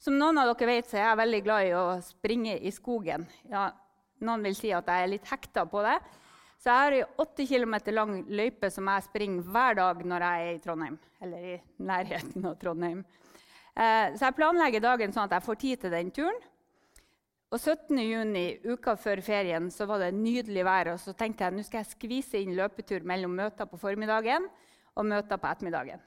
Som 0.00 0.16
noen 0.16 0.40
av 0.40 0.48
dere 0.54 0.70
vet, 0.70 0.88
så 0.88 0.96
er 0.96 1.04
jeg 1.04 1.20
veldig 1.20 1.42
glad 1.44 1.66
i 1.66 1.76
å 1.76 1.84
springe 2.06 2.56
i 2.56 2.72
skogen. 2.72 3.26
Ja, 3.50 3.68
noen 4.24 4.46
vil 4.46 4.56
si 4.56 4.72
at 4.72 4.88
jeg 4.88 5.04
er 5.04 5.12
litt 5.12 5.28
hekta 5.28 5.66
på 5.68 5.84
det. 5.84 5.98
Så 6.58 6.70
jeg 6.70 6.80
har 6.80 6.96
ei 6.96 7.06
8 7.22 7.46
km 7.50 7.74
lang 7.92 8.18
løype 8.30 8.70
som 8.72 8.88
jeg 8.88 9.04
springer 9.06 9.46
hver 9.52 9.76
dag 9.78 10.00
når 10.06 10.24
jeg 10.26 10.46
er 10.46 10.54
i 10.54 10.62
Trondheim. 10.62 11.00
Eller 11.22 11.48
i 11.52 11.56
nærheten 11.90 12.46
av 12.48 12.56
Trondheim. 12.62 13.02
Eh, 13.74 14.14
så 14.16 14.30
jeg 14.30 14.38
planlegger 14.38 14.82
dagen 14.82 15.12
sånn 15.12 15.28
at 15.28 15.36
jeg 15.36 15.46
får 15.50 15.60
tid 15.66 15.82
til 15.82 15.94
den 15.94 16.14
turen. 16.14 16.46
Og 17.48 17.56
17. 17.56 17.96
juni, 18.04 18.44
uka 18.68 18.92
før 19.00 19.22
ferien, 19.24 19.70
så 19.72 19.86
var 19.88 20.02
det 20.02 20.10
nydelig 20.16 20.64
vær. 20.68 20.92
Og 20.92 21.00
så 21.00 21.14
tenkte 21.16 21.46
jeg 21.46 21.56
nå 21.56 21.64
skal 21.64 21.80
jeg 21.80 21.94
skvise 21.94 22.42
inn 22.42 22.56
løpetur 22.58 23.06
mellom 23.08 23.32
møter 23.38 23.68
på 23.70 23.80
formiddagen 23.80 24.50
og 24.98 25.08
møter 25.08 25.40
på 25.40 25.48
ettermiddagen. 25.48 26.02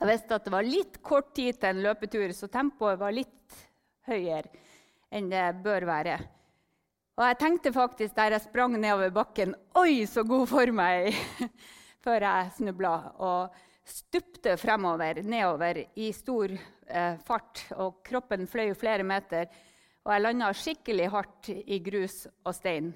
Jeg 0.00 0.08
visste 0.08 0.36
at 0.36 0.44
det 0.44 0.52
var 0.52 0.66
litt 0.66 0.98
kort 1.04 1.32
tid 1.36 1.56
til 1.60 1.72
en 1.72 1.82
løpetur, 1.84 2.32
så 2.36 2.48
tempoet 2.52 3.00
var 3.00 3.16
litt 3.16 3.56
høyere 4.08 4.48
enn 5.10 5.28
det 5.32 5.46
bør 5.64 5.88
være. 5.88 6.18
Og 7.18 7.24
jeg 7.26 7.38
tenkte 7.40 7.72
faktisk 7.74 8.14
der 8.16 8.36
jeg 8.36 8.44
sprang 8.44 8.76
nedover 8.78 9.10
bakken 9.12 9.56
Oi, 9.76 10.06
så 10.08 10.22
god 10.24 10.46
form 10.48 10.80
jeg 10.80 11.10
er! 11.10 11.50
Før 12.04 12.24
jeg 12.24 12.52
snubla 12.56 12.92
og 13.20 13.56
stupte 13.84 14.54
fremover, 14.56 15.20
nedover 15.20 15.82
i 16.00 16.06
stor 16.16 16.54
eh, 16.54 17.18
fart. 17.26 17.66
Og 17.76 17.98
kroppen 18.06 18.46
fløy 18.48 18.72
flere 18.78 19.04
meter, 19.04 19.50
og 20.10 20.16
jeg 20.16 20.22
landa 20.24 20.46
skikkelig 20.50 21.04
hardt 21.12 21.48
i 21.54 21.76
grus 21.86 22.24
og 22.42 22.50
stein. 22.56 22.88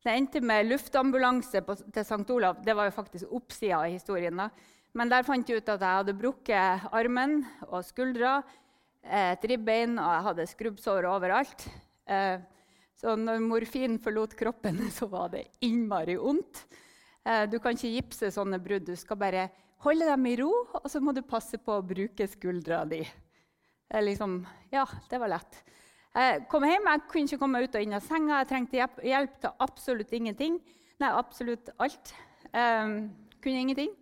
Det 0.00 0.14
endte 0.16 0.40
med 0.40 0.64
luftambulanse 0.70 1.60
på, 1.66 1.74
til 1.92 2.06
St. 2.06 2.24
Olav. 2.32 2.62
Det 2.64 2.72
var 2.74 2.88
jo 2.88 2.94
faktisk 2.96 3.34
oppsida 3.36 3.82
av 3.82 3.92
historien. 3.92 4.40
da. 4.40 4.46
Men 4.96 5.12
der 5.12 5.26
fant 5.26 5.48
jeg 5.48 5.60
ut 5.60 5.68
at 5.68 5.84
jeg 5.84 5.98
hadde 5.98 6.14
brukket 6.16 6.86
armen 6.88 7.42
og 7.68 7.84
skuldra, 7.84 8.38
et 9.04 9.44
ribbein, 9.44 9.98
og 10.00 10.08
jeg 10.08 10.24
hadde 10.28 10.48
skrubbsår 10.54 11.08
overalt. 11.10 11.66
Eh, 12.08 12.40
så 12.96 13.12
når 13.18 13.44
morfin 13.44 13.98
forlot 14.00 14.32
kroppen, 14.38 14.80
så 14.96 15.10
var 15.12 15.34
det 15.36 15.44
innmari 15.68 16.16
vondt. 16.16 16.64
Eh, 17.28 17.44
du 17.44 17.58
kan 17.60 17.76
ikke 17.76 17.92
gipse 17.92 18.32
sånne 18.32 18.62
brudd. 18.62 18.88
Du 18.88 18.96
skal 18.96 19.20
bare 19.20 19.50
holde 19.84 20.08
dem 20.08 20.32
i 20.32 20.34
ro, 20.40 20.50
og 20.80 20.88
så 20.88 21.04
må 21.04 21.12
du 21.12 21.20
passe 21.28 21.60
på 21.60 21.76
å 21.76 21.84
bruke 21.84 22.30
skuldra 22.30 22.86
di. 22.88 23.04
Liksom, 23.92 24.40
ja, 24.72 24.86
det 25.10 25.20
var 25.20 25.34
lett. 25.34 25.60
Jeg 26.12 26.42
kom 26.52 26.66
hjem, 26.68 26.88
jeg 26.90 27.02
kunne 27.08 27.30
ikke 27.30 27.40
komme 27.40 27.62
ut 27.64 27.76
og 27.78 27.84
inn 27.86 27.96
av 27.96 28.04
senga. 28.04 28.42
Jeg 28.42 28.48
trengte 28.50 28.80
hjelp 29.08 29.36
til 29.40 29.64
absolutt 29.64 30.10
ingenting. 30.12 30.58
Nei, 31.00 31.08
absolutt 31.08 31.70
alt. 31.80 32.12
Um, 32.52 32.96
kunne 33.40 33.62
ingenting. 33.64 33.94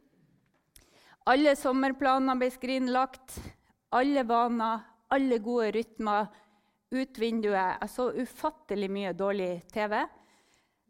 Alle 1.31 1.55
sommerplaner 1.55 2.39
ble 2.41 2.49
skrinlagt. 2.51 3.37
Alle 3.95 4.25
vaner, 4.27 4.83
alle 5.15 5.39
gode 5.45 5.71
rytmer. 5.79 6.27
Ut 6.91 7.23
vinduet. 7.23 7.79
Jeg 7.79 7.93
så 7.95 8.09
ufattelig 8.19 8.91
mye 8.91 9.15
dårlig 9.15 9.53
TV. 9.71 10.01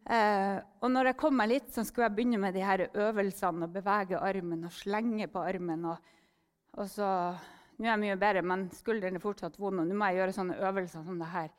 Uh, 0.09 0.57
og 0.81 0.89
når 0.95 1.11
jeg 1.11 1.21
kom 1.21 1.37
meg 1.37 1.53
litt, 1.53 1.69
så 1.75 1.85
skulle 1.85 2.09
jeg 2.09 2.17
begynne 2.17 2.41
med 2.41 2.57
de 2.57 2.65
her 2.65 2.87
øvelsene 2.89 3.69
og 3.69 3.77
bevege 3.77 4.17
armen 4.25 4.65
og 4.65 4.73
slenge 4.73 5.29
på 5.29 5.45
armen. 5.45 5.85
Og, 5.93 6.15
og 6.81 6.89
så, 6.89 7.11
Nå 7.81 7.89
er 7.89 7.95
jeg 7.95 8.01
mye 8.03 8.21
bedre, 8.21 8.43
men 8.45 8.67
skulderen 8.77 9.17
er 9.17 9.23
fortsatt 9.23 9.55
vond. 9.57 9.81
Og 9.81 9.89
nå 9.89 9.95
må 9.97 10.11
jeg 10.11 10.21
gjøre 10.21 10.37
sånne 10.37 10.57
øvelser 10.69 11.05
som 11.07 11.21
det 11.21 11.29
her. 11.33 11.53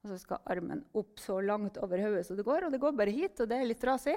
Og 0.00 0.08
så 0.08 0.16
skal 0.22 0.46
armen 0.48 0.80
opp 0.96 1.20
så 1.20 1.36
langt 1.44 1.76
over 1.84 2.00
hodet 2.00 2.22
som 2.24 2.38
det 2.38 2.46
går. 2.46 2.64
Og 2.64 2.72
det 2.72 2.80
går 2.80 2.94
bare 2.96 3.12
hit, 3.12 3.42
og 3.44 3.50
det 3.50 3.58
er 3.58 3.68
litt 3.68 3.82
trasig. 3.82 4.16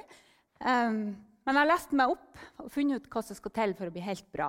Um, 0.64 1.02
men 1.44 1.58
jeg 1.58 1.60
har 1.60 1.68
lest 1.68 1.92
meg 2.00 2.14
opp 2.14 2.40
og 2.64 2.70
funnet 2.72 3.04
ut 3.04 3.10
hva 3.12 3.26
som 3.28 3.36
skal 3.36 3.54
til 3.58 3.76
for 3.76 3.92
å 3.92 3.96
bli 3.96 4.06
helt 4.06 4.30
bra. 4.32 4.48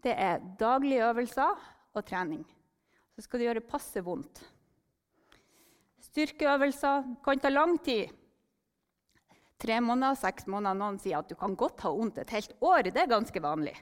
Det 0.00 0.14
er 0.16 0.40
daglige 0.56 1.10
øvelser 1.10 1.68
og 1.92 2.08
trening. 2.08 2.40
Så 3.12 3.26
skal 3.26 3.42
det 3.42 3.50
gjøre 3.50 3.66
passe 3.68 4.00
vondt. 4.00 4.40
Styrkeøvelser 6.08 7.04
kan 7.20 7.44
ta 7.44 7.52
lang 7.52 7.76
tid. 7.84 8.08
Tre 9.60 9.76
måneder, 9.84 10.16
seks 10.16 10.48
måneder. 10.48 10.80
Noen 10.80 10.96
sier 11.02 11.20
at 11.20 11.28
du 11.28 11.36
kan 11.36 11.52
godt 11.52 11.84
ha 11.84 11.92
vondt 11.92 12.22
et 12.22 12.32
helt 12.32 12.56
år. 12.64 12.88
Det 12.88 13.04
er 13.04 13.12
ganske 13.12 13.44
vanlig. 13.44 13.76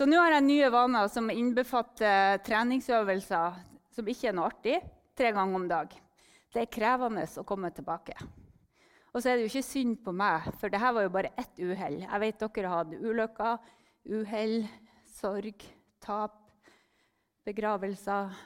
Så 0.00 0.06
nå 0.08 0.16
har 0.16 0.32
jeg 0.32 0.46
nye 0.46 0.68
vaner 0.72 1.10
som 1.12 1.26
innbefatter 1.28 2.38
treningsøvelser 2.40 3.56
som 3.92 4.06
ikke 4.08 4.30
er 4.30 4.32
noe 4.32 4.46
artig, 4.48 4.78
tre 5.12 5.28
ganger 5.36 5.58
om 5.58 5.66
dag. 5.68 5.90
Det 6.48 6.62
er 6.62 6.70
krevende 6.72 7.26
å 7.36 7.42
komme 7.44 7.68
tilbake. 7.76 8.14
Og 9.12 9.20
så 9.20 9.28
er 9.28 9.36
det 9.36 9.42
jo 9.44 9.50
ikke 9.50 9.66
synd 9.66 9.98
på 10.00 10.14
meg, 10.16 10.46
for 10.56 10.72
dette 10.72 10.92
var 10.96 11.04
jo 11.04 11.10
bare 11.12 11.34
ett 11.36 11.60
uhell. 11.60 11.98
Jeg 12.06 12.22
vet 12.22 12.40
dere 12.40 12.70
har 12.72 12.80
hatt 12.80 12.94
ulykker, 12.96 13.74
uhell, 14.08 14.54
sorg, 15.18 15.66
tap, 16.00 16.38
begravelser. 17.44 18.38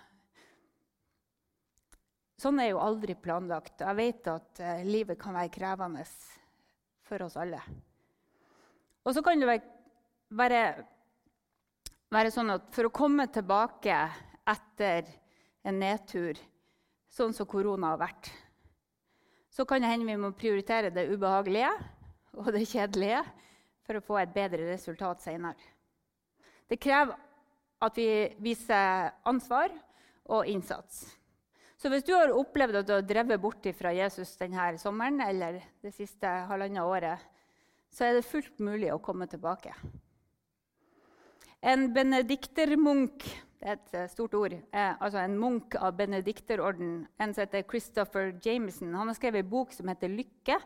Sånn 2.42 2.58
er 2.64 2.72
jo 2.72 2.80
aldri 2.82 3.14
planlagt. 3.14 3.76
Jeg 3.78 4.00
vet 4.00 4.32
at 4.32 4.64
uh, 4.64 4.82
livet 4.88 5.22
kan 5.22 5.38
være 5.38 5.54
krevende 5.54 6.02
for 7.06 7.28
oss 7.28 7.38
alle. 7.38 7.62
Og 9.06 9.14
så 9.14 9.22
kan 9.22 9.38
det 9.38 9.60
være, 10.34 10.64
være 12.14 12.32
sånn 12.34 12.54
at 12.54 12.70
for 12.74 12.88
å 12.88 12.94
komme 12.94 13.26
tilbake 13.32 13.98
etter 14.48 15.10
en 15.64 15.78
nedtur, 15.80 16.38
sånn 17.10 17.34
som 17.34 17.48
korona 17.48 17.94
har 17.94 18.02
vært 18.06 18.32
så 19.54 19.64
kan 19.64 19.82
det 19.82 19.90
hende 19.92 20.08
vi 20.08 20.18
må 20.18 20.32
prioritere 20.34 20.90
det 20.90 21.06
ubehagelige 21.12 21.70
og 22.34 22.48
det 22.56 22.64
kjedelige 22.66 23.20
for 23.86 23.98
å 23.98 24.02
få 24.02 24.16
et 24.18 24.32
bedre 24.34 24.66
resultat 24.66 25.22
senere. 25.22 25.70
Det 26.66 26.80
krever 26.82 27.14
at 27.84 28.00
vi 28.00 28.08
viser 28.42 29.12
ansvar 29.28 29.70
og 30.24 30.48
innsats. 30.50 31.04
Så 31.78 31.90
hvis 31.92 32.06
du 32.06 32.14
har 32.16 32.32
opplevd 32.34 32.80
at 32.80 32.88
du 32.88 32.94
har 32.96 33.06
drevet 33.06 33.42
bort 33.42 33.66
fra 33.78 33.92
Jesus 33.94 34.34
denne 34.40 34.72
sommeren 34.80 35.20
eller 35.22 35.60
det 35.84 35.92
siste 35.94 36.26
halvannet 36.48 36.82
året, 36.82 37.30
så 37.94 38.08
er 38.08 38.16
det 38.16 38.26
fullt 38.26 38.58
mulig 38.58 38.90
å 38.90 38.98
komme 38.98 39.28
tilbake. 39.30 39.70
En 41.64 41.86
benediktermunk 41.94 43.24
det 43.64 43.70
er 43.70 43.78
et 43.78 43.94
eh, 43.96 44.08
stort 44.12 44.34
ord. 44.36 44.52
Eh, 44.52 44.96
altså 45.00 45.22
En 45.22 45.38
munk 45.40 45.74
av 45.80 45.94
benedikterorden, 45.96 47.06
en 47.16 47.32
som 47.32 47.46
heter 47.46 47.64
Christopher 47.64 48.34
Jameson, 48.44 48.92
han 48.92 49.08
har 49.08 49.16
skrevet 49.16 49.40
en 49.40 49.48
bok 49.48 49.72
som 49.72 49.88
heter 49.88 50.12
'Lykke'. 50.12 50.58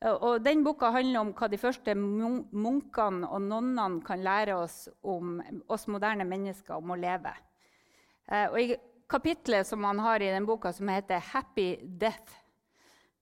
Eh, 0.00 0.12
og 0.12 0.44
den 0.44 0.62
Boka 0.62 0.92
handler 0.94 1.20
om 1.20 1.32
hva 1.34 1.50
de 1.50 1.58
første 1.58 1.96
munkene 1.96 3.26
og 3.26 3.42
nonnene 3.42 4.04
kan 4.06 4.22
lære 4.22 4.54
oss 4.54 4.88
om 5.02 5.42
oss 5.66 5.88
moderne 5.88 6.24
mennesker 6.24 6.76
om 6.78 6.94
å 6.94 7.00
leve. 7.00 7.34
Eh, 8.30 8.46
og 8.46 8.60
I 8.60 8.76
kapitlet 9.10 9.66
som 9.66 9.82
han 9.84 9.98
har 9.98 10.22
i 10.22 10.30
den 10.30 10.46
boka 10.46 10.72
som 10.72 10.88
heter 10.88 11.18
'Happy 11.18 11.80
Death', 11.82 12.38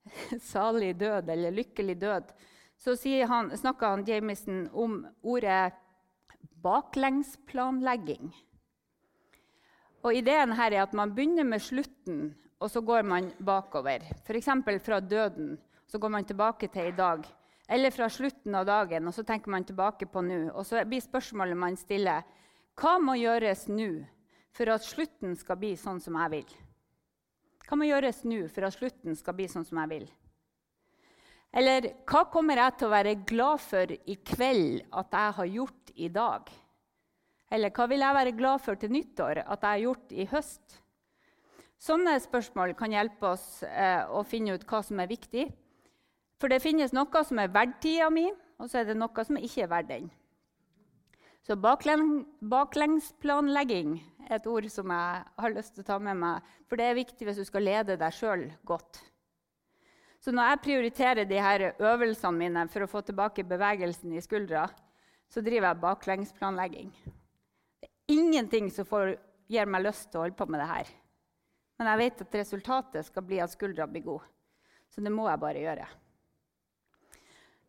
salig 0.53 0.99
død 1.01 1.31
eller 1.31 1.51
lykkelig 1.51 2.01
død, 2.01 2.33
så 2.77 2.97
han, 3.27 3.57
snakker 3.57 3.87
han 3.87 4.05
Jamison 4.05 4.69
om 4.73 5.07
ordet 5.23 5.73
baklengsplanlegging. 6.63 8.31
Og 10.01 10.17
Ideen 10.17 10.55
her 10.57 10.73
er 10.73 10.85
at 10.87 10.95
man 10.97 11.13
begynner 11.15 11.45
med 11.45 11.61
slutten, 11.61 12.31
og 12.61 12.71
så 12.73 12.81
går 12.85 13.05
man 13.05 13.33
bakover. 13.45 14.05
F.eks. 14.25 14.49
fra 14.85 15.01
døden, 15.01 15.59
så 15.87 15.99
går 15.99 16.09
man 16.09 16.25
tilbake 16.25 16.69
til 16.69 16.89
i 16.89 16.97
dag. 16.97 17.25
Eller 17.69 17.91
fra 17.91 18.09
slutten 18.09 18.55
av 18.55 18.67
dagen, 18.67 19.07
og 19.07 19.15
så 19.15 19.23
tenker 19.23 19.51
man 19.51 19.65
tilbake 19.65 20.07
på 20.07 20.23
nå. 20.23 20.51
Og 20.55 20.67
så 20.67 20.85
blir 20.85 21.05
spørsmålet 21.05 21.57
man 21.57 21.77
stiller, 21.77 22.25
hva 22.81 22.97
må 22.99 23.15
gjøres 23.21 23.69
nå 23.69 23.91
for 24.57 24.73
at 24.73 24.85
slutten 24.85 25.37
skal 25.37 25.59
bli 25.61 25.77
sånn 25.79 26.01
som 26.03 26.17
jeg 26.19 26.33
vil? 26.35 26.57
Hva 27.69 27.79
må 27.79 27.87
gjøres 27.87 28.25
nå 28.27 28.41
for 28.51 28.67
at 28.67 28.75
slutten 28.75 29.15
skal 29.19 29.37
bli 29.39 29.47
sånn 29.53 29.69
som 29.69 29.79
jeg 29.83 29.93
vil? 29.93 30.09
Eller 31.51 31.89
hva 32.07 32.25
kommer 32.31 32.61
jeg 32.61 32.77
til 32.79 32.87
å 32.87 32.93
være 32.93 33.17
glad 33.27 33.63
for 33.65 33.91
i 33.91 34.17
kveld 34.23 34.85
at 34.95 35.17
jeg 35.17 35.37
har 35.39 35.55
gjort 35.57 35.95
i 35.97 36.11
dag? 36.15 36.53
Eller 37.51 37.75
hva 37.75 37.89
vil 37.91 38.05
jeg 38.05 38.17
være 38.17 38.37
glad 38.39 38.63
for 38.63 38.79
til 38.79 38.93
nyttår 38.95 39.43
at 39.43 39.65
jeg 39.65 39.71
har 39.71 39.83
gjort 39.89 40.15
i 40.15 40.29
høst? 40.31 40.79
Sånne 41.81 42.15
spørsmål 42.23 42.77
kan 42.79 42.93
hjelpe 42.95 43.33
oss 43.33 43.65
eh, 43.65 44.05
å 44.07 44.23
finne 44.29 44.55
ut 44.55 44.67
hva 44.69 44.83
som 44.87 45.01
er 45.03 45.11
viktig. 45.11 45.49
For 46.41 46.53
det 46.53 46.63
finnes 46.63 46.95
noe 46.95 47.25
som 47.27 47.41
er 47.41 47.53
verdt 47.53 47.81
tida 47.83 48.11
mi, 48.13 48.29
og 48.61 48.69
så 48.69 48.81
er 48.81 48.91
det 48.91 48.99
noe 49.01 49.25
som 49.27 49.39
ikke 49.41 49.65
er 49.65 49.73
verdt 49.73 49.91
den. 49.91 50.11
Så 51.41 51.57
bakleng, 51.57 52.27
baklengsplanlegging 52.53 53.97
er 54.29 54.37
et 54.37 54.47
ord 54.47 54.69
som 54.71 54.93
jeg 54.93 55.23
har 55.43 55.55
lyst 55.57 55.75
til 55.75 55.83
å 55.83 55.89
ta 55.89 55.99
med 55.99 56.21
meg. 56.21 56.45
For 56.69 56.79
det 56.79 56.87
er 56.87 57.01
viktig 57.01 57.27
hvis 57.27 57.41
du 57.41 57.47
skal 57.49 57.65
lede 57.67 57.97
deg 57.99 58.15
sjøl 58.15 58.45
godt. 58.69 59.01
Så 60.21 60.35
når 60.37 60.51
jeg 60.51 60.63
prioriterer 60.67 61.25
de 61.25 61.39
her 61.41 61.71
øvelsene 61.73 62.37
mine 62.37 62.67
for 62.69 62.85
å 62.85 62.91
få 62.91 63.01
tilbake 63.07 63.47
bevegelsen 63.49 64.13
i 64.13 64.21
skuldra, 64.21 64.67
så 65.31 65.41
driver 65.41 65.71
jeg 65.71 65.81
baklengsplanlegging. 65.85 66.91
Det 67.81 67.89
er 67.89 68.19
ingenting 68.19 68.69
som 68.75 68.89
får, 68.89 69.15
gir 69.49 69.71
meg 69.71 69.87
lyst 69.87 70.11
til 70.11 70.21
å 70.21 70.27
holde 70.27 70.37
på 70.37 70.49
med 70.51 70.61
det 70.61 70.69
her. 70.69 70.91
Men 71.81 71.89
jeg 71.93 72.03
vet 72.03 72.23
at 72.27 72.37
resultatet 72.43 73.09
skal 73.09 73.25
bli 73.25 73.41
at 73.41 73.55
skuldra 73.55 73.87
blir 73.89 74.05
god. 74.05 74.29
Så 74.93 75.01
det 75.01 75.13
må 75.15 75.25
jeg 75.31 75.41
bare 75.41 75.65
gjøre. 75.65 75.89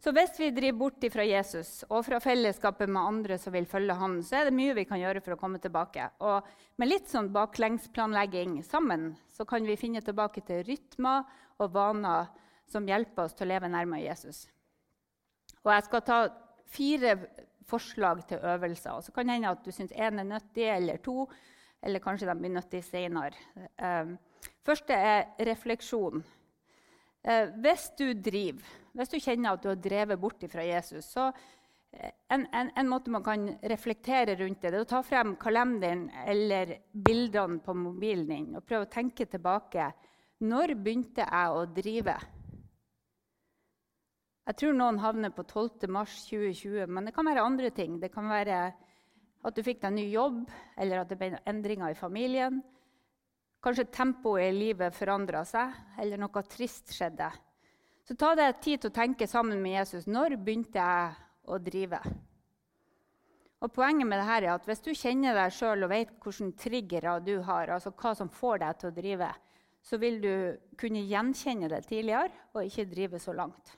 Så 0.01 0.09
hvis 0.17 0.33
vi 0.41 0.49
driver 0.49 0.79
bort 0.79 1.03
fra 1.13 1.23
Jesus 1.23 1.83
og 1.85 2.01
fra 2.07 2.17
fellesskapet 2.19 2.89
med 2.89 3.05
andre 3.05 3.37
som 3.37 3.53
vil 3.53 3.67
følge 3.69 3.93
han, 3.95 4.17
så 4.25 4.39
er 4.39 4.49
det 4.49 4.55
mye 4.57 4.73
vi 4.73 4.87
kan 4.89 4.99
gjøre 4.99 5.21
for 5.21 5.35
å 5.35 5.39
komme 5.39 5.61
tilbake. 5.61 6.07
Og 6.25 6.41
med 6.81 6.89
litt 6.89 7.07
sånn 7.07 7.29
baklengsplanlegging 7.31 8.57
sammen 8.65 9.11
så 9.29 9.45
kan 9.45 9.63
vi 9.63 9.77
finne 9.77 10.01
tilbake 10.01 10.41
til 10.47 10.65
rytmer 10.65 11.29
og 11.61 11.75
vaner 11.77 12.31
som 12.71 12.87
hjelper 12.87 13.27
oss 13.27 13.37
til 13.37 13.47
å 13.47 13.51
leve 13.53 13.69
nærmere 13.71 14.05
Jesus. 14.05 14.45
Og 15.61 15.71
jeg 15.75 15.87
skal 15.87 16.03
ta 16.07 16.19
fire 16.71 17.15
forslag 17.67 18.25
til 18.27 18.43
øvelser. 18.51 18.91
Og 18.95 19.05
så 19.05 19.13
kan 19.15 19.27
det 19.27 19.37
hende 19.37 19.53
at 19.53 19.63
du 19.65 19.71
syns 19.75 19.93
én 19.93 20.19
er 20.19 20.27
nyttig, 20.27 20.67
eller 20.71 21.01
to. 21.03 21.27
Eller 21.81 22.03
kanskje 22.03 22.27
de 22.29 22.37
blir 22.37 22.53
nyttige 22.53 22.85
senere. 22.85 23.37
Um, 23.81 24.15
første 24.65 24.93
er 24.93 25.31
refleksjon. 25.47 26.23
Uh, 27.21 27.47
hvis 27.61 27.89
du 27.97 28.11
driver 28.17 28.77
hvis 28.97 29.11
du 29.11 29.19
kjenner 29.21 29.55
at 29.55 29.63
du 29.63 29.71
har 29.71 29.79
drevet 29.79 30.19
bort 30.19 30.43
fra 30.51 30.63
Jesus, 30.65 31.07
så 31.13 31.29
eh, 31.95 32.11
en, 32.33 32.43
en, 32.51 32.71
en, 32.75 32.89
måte 32.89 33.13
man 33.13 33.23
kan 33.23 33.47
reflektere 33.71 34.35
rundt 34.39 34.61
det, 34.61 34.73
det 34.73 34.81
er 34.81 34.85
å 34.85 34.89
ta 34.89 35.01
frem 35.05 35.35
kalenderen 35.39 36.09
eller 36.25 36.75
bildene 36.91 37.61
på 37.63 37.75
mobilen 37.77 38.27
din 38.27 38.59
og 38.59 38.65
prøve 38.67 38.87
å 38.87 38.91
tenke 38.91 39.29
tilbake. 39.31 39.91
Når 40.43 40.75
begynte 40.75 41.23
jeg 41.23 41.55
å 41.55 41.65
drive? 41.71 42.17
Jeg 44.49 44.57
tror 44.57 44.73
noen 44.73 44.97
havner 45.03 45.29
på 45.35 45.43
12. 45.45 45.85
mars 45.93 46.15
2020, 46.25 46.87
men 46.89 47.05
det 47.05 47.13
kan 47.13 47.27
være 47.29 47.43
andre 47.45 47.69
ting. 47.75 47.99
Det 48.01 48.09
kan 48.13 48.25
være 48.29 48.61
at 49.41 49.57
du 49.57 49.61
fikk 49.65 49.83
deg 49.83 49.93
ny 49.93 50.07
jobb, 50.09 50.41
eller 50.81 51.01
at 51.01 51.11
det 51.11 51.17
ble 51.19 51.29
endringer 51.49 51.93
i 51.93 51.97
familien. 51.97 52.61
Kanskje 53.61 53.91
tempoet 53.93 54.47
i 54.47 54.55
livet 54.57 54.97
forandra 54.97 55.43
seg, 55.45 55.75
eller 56.01 56.17
noe 56.21 56.43
trist 56.49 56.93
skjedde. 56.95 57.29
Så 58.07 58.17
ta 58.17 58.33
deg 58.37 58.57
tid 58.65 58.81
til 58.81 58.89
å 58.89 58.95
tenke 58.95 59.27
sammen 59.29 59.61
med 59.61 59.77
Jesus. 59.77 60.07
Når 60.09 60.39
begynte 60.41 60.81
jeg 60.81 61.11
å 61.45 61.59
drive? 61.61 62.01
Og 63.61 63.69
Poenget 63.75 64.09
med 64.09 64.17
dette 64.17 64.39
er 64.39 64.47
at 64.55 64.65
hvis 64.65 64.81
du 64.81 64.89
kjenner 64.97 65.37
deg 65.37 65.53
sjøl 65.53 65.85
og 65.85 65.91
vet 65.91 66.15
hvilke 66.17 66.49
triggere 66.57 67.19
du 67.21 67.35
har, 67.45 67.69
altså 67.75 67.93
hva 67.93 68.15
som 68.17 68.31
får 68.33 68.63
deg 68.63 68.79
til 68.81 68.89
å 68.89 68.95
drive, 68.95 69.29
så 69.85 70.01
vil 70.01 70.17
du 70.21 70.33
kunne 70.81 71.05
gjenkjenne 71.05 71.69
det 71.69 71.83
tidligere 71.85 72.33
og 72.55 72.65
ikke 72.65 72.89
drive 72.89 73.21
så 73.21 73.37
langt. 73.37 73.77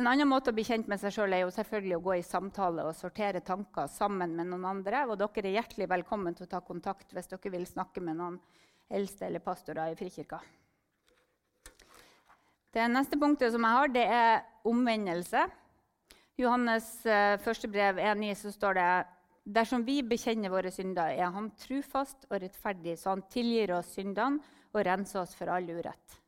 En 0.00 0.08
annen 0.08 0.28
måte 0.28 0.48
å 0.48 0.56
bli 0.56 0.64
kjent 0.64 0.86
med 0.88 1.00
seg 1.02 1.12
sjøl 1.12 1.34
er 1.36 1.42
jo 1.42 1.52
selvfølgelig 1.52 1.96
å 1.98 2.04
gå 2.06 2.14
i 2.16 2.24
samtale 2.24 2.84
og 2.88 2.94
sortere 2.96 3.42
tanker 3.44 3.90
sammen 3.92 4.32
med 4.38 4.48
noen 4.48 4.64
andre. 4.70 5.02
Og 5.04 5.18
dere 5.20 5.50
er 5.50 5.58
hjertelig 5.58 5.88
velkommen 5.92 6.36
til 6.36 6.46
å 6.46 6.52
ta 6.54 6.62
kontakt 6.64 7.12
hvis 7.12 7.28
dere 7.28 7.52
vil 7.52 7.66
snakke 7.68 8.00
med 8.00 8.16
noen 8.16 8.38
eldste 8.92 9.26
eller 9.28 9.44
pastorer 9.44 9.92
i 9.92 9.98
Frikirka. 9.98 10.40
Det 12.72 12.86
neste 12.88 13.18
punktet 13.20 13.52
som 13.52 13.68
jeg 13.68 13.78
har, 13.78 13.92
det 13.92 14.06
er 14.08 14.46
omvendelse. 14.64 15.44
Johannes 16.40 16.88
eh, 17.04 17.36
første 17.44 17.68
brev 17.68 18.00
1,9 18.00 18.32
så 18.46 18.54
står 18.54 18.80
det 18.80 18.88
Dersom 19.42 19.82
vi 19.84 19.98
bekjenner 20.06 20.52
våre 20.54 20.70
synder, 20.72 21.12
er 21.12 21.34
Han 21.34 21.50
trufast 21.58 22.28
og 22.30 22.38
rettferdig, 22.40 22.96
så 22.96 23.12
Han 23.12 23.26
tilgir 23.28 23.74
oss 23.76 23.92
syndene 23.92 24.40
og 24.72 24.84
renser 24.86 25.20
oss 25.20 25.34
for 25.36 25.52
all 25.52 25.68
urett. 25.68 26.21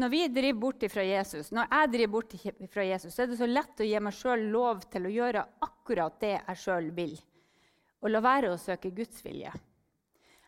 Når 0.00 0.08
vi 0.08 0.22
driver 0.32 0.60
bort 0.60 0.84
fra 0.88 1.02
Jesus, 1.04 1.50
når 1.52 1.68
jeg 1.68 1.90
driver 1.92 2.12
bort 2.14 2.36
fra 2.72 2.84
Jesus, 2.86 3.12
så 3.14 3.24
er 3.24 3.28
det 3.28 3.40
så 3.40 3.48
lett 3.48 3.82
å 3.82 3.86
gi 3.86 3.98
meg 4.00 4.16
sjøl 4.16 4.46
lov 4.54 4.86
til 4.92 5.08
å 5.08 5.12
gjøre 5.12 5.44
akkurat 5.66 6.16
det 6.22 6.32
jeg 6.38 6.62
sjøl 6.62 6.88
vil, 6.96 7.12
og 8.00 8.14
la 8.14 8.22
være 8.24 8.54
å 8.54 8.60
søke 8.60 8.94
Guds 8.96 9.20
vilje. 9.24 9.52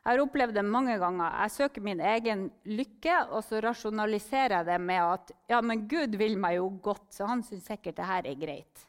Jeg 0.05 0.19
har 0.19 0.21
opplevd 0.21 0.57
det 0.59 0.65
mange 0.69 0.99
ganger. 1.01 1.37
Jeg 1.47 1.53
søker 1.55 1.85
min 1.85 2.01
egen 2.05 2.49
lykke, 2.69 3.21
og 3.33 3.45
så 3.47 3.61
rasjonaliserer 3.65 4.59
jeg 4.59 4.69
det 4.69 4.81
med 4.85 5.01
at 5.01 5.31
ja, 5.49 5.61
men 5.65 5.87
Gud 5.89 6.19
vil 6.21 6.37
meg 6.41 6.59
jo 6.59 6.67
godt, 6.85 7.07
så 7.17 7.29
han 7.31 7.45
syns 7.45 7.71
sikkert 7.71 7.97
det 7.97 8.09
her 8.11 8.29
er 8.29 8.37
greit. 8.37 8.85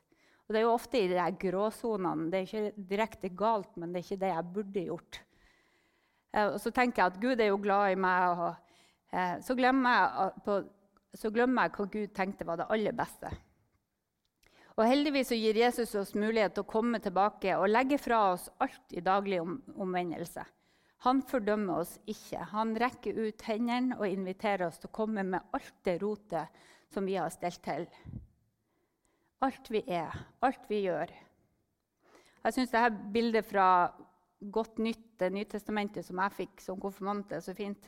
Og 0.45 0.53
Det 0.53 0.59
er 0.59 0.65
jo 0.65 0.73
ofte 0.73 0.99
i 0.99 1.07
de 1.09 1.29
gråsonene. 1.41 2.27
Det 2.29 2.41
er 2.41 2.49
ikke 2.49 2.89
direkte 2.91 3.31
galt, 3.31 3.71
men 3.79 3.93
det 3.93 4.01
er 4.01 4.05
ikke 4.09 4.23
det 4.25 4.33
jeg 4.33 4.51
burde 4.57 4.83
gjort. 4.89 5.21
Eh, 6.35 6.49
og 6.49 6.59
så 6.59 6.73
tenker 6.75 7.01
jeg 7.01 7.13
at 7.13 7.21
Gud 7.23 7.39
er 7.39 7.49
jo 7.49 7.63
glad 7.63 7.95
i 7.95 7.97
meg, 7.99 8.35
og 8.35 8.64
eh, 9.11 9.37
så, 9.41 9.55
glemmer 9.57 10.31
på, 10.45 10.59
så 11.13 11.31
glemmer 11.33 11.67
jeg 11.67 11.75
hva 11.77 11.89
Gud 11.97 12.15
tenkte 12.15 12.47
var 12.47 12.61
det 12.61 12.69
aller 12.73 12.95
beste. 12.95 13.31
Og 14.75 14.83
Heldigvis 14.83 15.29
så 15.31 15.37
gir 15.39 15.55
Jesus 15.55 15.93
oss 15.95 16.15
mulighet 16.19 16.57
til 16.57 16.65
å 16.65 16.71
komme 16.73 16.99
tilbake 16.99 17.55
og 17.55 17.69
legge 17.71 17.99
fra 18.01 18.33
oss 18.33 18.49
alt 18.59 18.91
i 18.91 19.03
daglig 19.03 19.39
om, 19.41 19.55
omvendelse. 19.79 20.43
Han 21.05 21.21
fordømmer 21.23 21.83
oss 21.83 21.93
ikke. 22.09 22.41
Han 22.51 22.73
rekker 22.81 23.15
ut 23.15 23.43
hendene 23.47 23.95
og 23.99 24.09
inviterer 24.09 24.65
oss 24.67 24.81
til 24.81 24.89
å 24.89 24.95
komme 24.97 25.23
med 25.23 25.53
alt 25.55 25.75
det 25.87 25.99
rotet 26.01 26.63
som 26.91 27.07
vi 27.07 27.15
har 27.15 27.31
stelt 27.31 27.61
til. 27.63 27.85
Alt 29.45 29.69
vi 29.71 29.83
er, 29.91 30.11
alt 30.43 30.67
vi 30.67 30.81
gjør. 30.87 31.11
Jeg 32.45 32.55
syns 32.55 32.73
dette 32.73 33.11
bildet 33.13 33.47
fra 33.47 33.69
Godt 34.51 34.77
nytt, 34.83 35.15
Det 35.17 35.29
nye 35.31 35.47
testamentet, 35.47 36.05
som 36.05 36.19
jeg 36.19 36.33
fikk 36.35 36.61
som 36.61 36.79
konfirmant, 36.79 37.31
er 37.31 37.39
så 37.41 37.53
fint. 37.55 37.87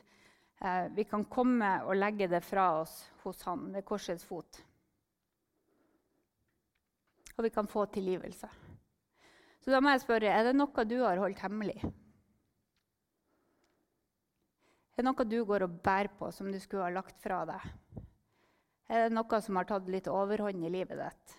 Eh, 0.60 0.88
vi 0.96 1.04
kan 1.06 1.26
komme 1.30 1.70
og 1.86 1.98
legge 1.98 2.28
det 2.32 2.41
fra 2.46 2.80
oss 2.80 2.96
hos 3.24 3.43
Han 3.46 3.70
ved 3.76 3.86
korsets 3.86 4.26
fot. 4.26 4.63
Og 7.38 7.46
vi 7.46 7.54
kan 7.54 7.70
få 7.70 7.86
tilgivelse. 7.93 8.50
Så 9.62 9.74
da 9.74 9.82
må 9.84 9.91
jeg 9.93 10.02
spørre 10.02 10.32
er 10.34 10.48
det 10.48 10.56
noe 10.58 10.86
du 10.89 10.98
har 11.04 11.22
holdt 11.22 11.43
hemmelig. 11.43 11.78
Er 14.98 15.04
det 15.04 15.06
noe 15.06 15.26
du 15.30 15.43
går 15.46 15.67
og 15.67 15.82
bærer 15.86 16.10
på 16.17 16.32
som 16.34 16.50
du 16.50 16.58
skulle 16.60 16.88
ha 16.88 16.93
lagt 16.96 17.20
fra 17.22 17.43
deg? 17.46 17.65
Er 18.89 19.04
det 19.06 19.13
noe 19.13 19.41
som 19.43 19.60
har 19.60 19.67
tatt 19.70 19.91
litt 19.91 20.08
overhånd 20.10 20.63
i 20.65 20.72
livet 20.74 20.98
ditt? 20.98 21.36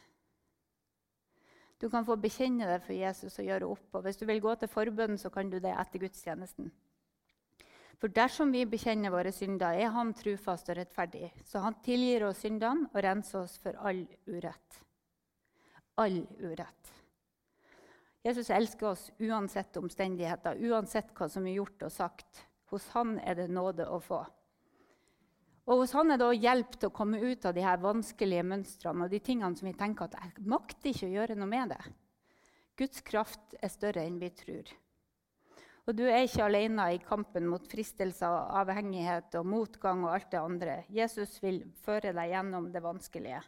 Du 1.78 1.88
kan 1.90 2.06
få 2.06 2.14
bekjenne 2.18 2.66
det 2.68 2.82
for 2.84 2.94
Jesus 2.94 3.38
og 3.38 3.46
gjøre 3.46 3.70
opp. 3.72 3.88
Og 3.94 4.04
hvis 4.04 4.18
du 4.18 4.26
vil 4.28 4.42
gå 4.42 4.54
til 4.58 4.70
forbønn, 4.70 5.18
så 5.18 5.30
kan 5.30 5.50
du 5.50 5.58
det 5.62 5.74
etter 5.74 6.02
gudstjenesten. 6.02 6.70
For 7.98 8.14
dersom 8.14 8.52
vi 8.54 8.62
bekjenner 8.68 9.10
våre 9.10 9.32
synder, 9.34 9.74
er 9.74 9.90
Han 9.90 10.12
trufast 10.14 10.70
og 10.70 10.78
rettferdig. 10.78 11.32
Så 11.44 11.62
Han 11.64 11.80
tilgir 11.82 12.28
oss 12.28 12.44
syndene 12.44 12.86
og 12.92 13.02
renser 13.02 13.42
oss 13.42 13.58
for 13.58 13.74
all 13.82 14.04
urett. 14.26 14.82
All 15.98 16.22
urett. 16.38 16.94
Jesus 18.22 18.50
elsker 18.50 18.90
oss 18.92 19.10
uansett 19.18 19.76
omstendigheter, 19.80 20.58
uansett 20.68 21.14
hva 21.16 21.28
som 21.30 21.46
er 21.46 21.58
gjort 21.58 21.86
og 21.86 21.92
sagt. 21.94 22.44
Hos 22.68 22.90
han 22.92 23.16
er 23.24 23.38
det 23.38 23.48
nåde 23.48 23.86
å 23.88 24.00
få. 24.02 24.18
Og 25.68 25.82
hos 25.82 25.94
han 25.96 26.10
er 26.12 26.20
det 26.20 26.26
også 26.26 26.42
hjelp 26.42 26.74
til 26.76 26.90
å 26.90 26.96
komme 26.96 27.20
ut 27.20 27.46
av 27.48 27.54
de 27.56 27.64
her 27.64 27.80
vanskelige 27.80 28.44
mønstrene 28.44 29.06
og 29.06 29.12
de 29.12 29.20
tingene 29.24 29.56
som 29.56 29.68
vi 29.68 29.76
tenker 29.76 30.08
at 30.08 30.18
jeg 30.18 30.44
makter 30.48 30.92
ikke 30.92 31.08
å 31.08 31.14
gjøre 31.14 31.38
noe 31.38 31.48
med 31.48 31.72
det. 31.72 31.80
Guds 32.78 33.02
kraft 33.04 33.56
er 33.60 33.72
større 33.72 34.04
enn 34.04 34.20
vi 34.20 34.30
tror. 34.36 34.70
Og 35.88 35.96
du 35.96 36.04
er 36.04 36.26
ikke 36.26 36.44
alene 36.44 36.84
i 36.92 37.00
kampen 37.00 37.48
mot 37.48 37.64
fristelser, 37.64 38.28
avhengighet 38.60 39.32
og 39.40 39.46
motgang 39.48 40.04
og 40.04 40.14
alt 40.18 40.30
det 40.34 40.40
andre. 40.42 40.74
Jesus 40.92 41.38
vil 41.40 41.62
føre 41.80 42.12
deg 42.12 42.34
gjennom 42.34 42.68
det 42.74 42.84
vanskelige. 42.84 43.40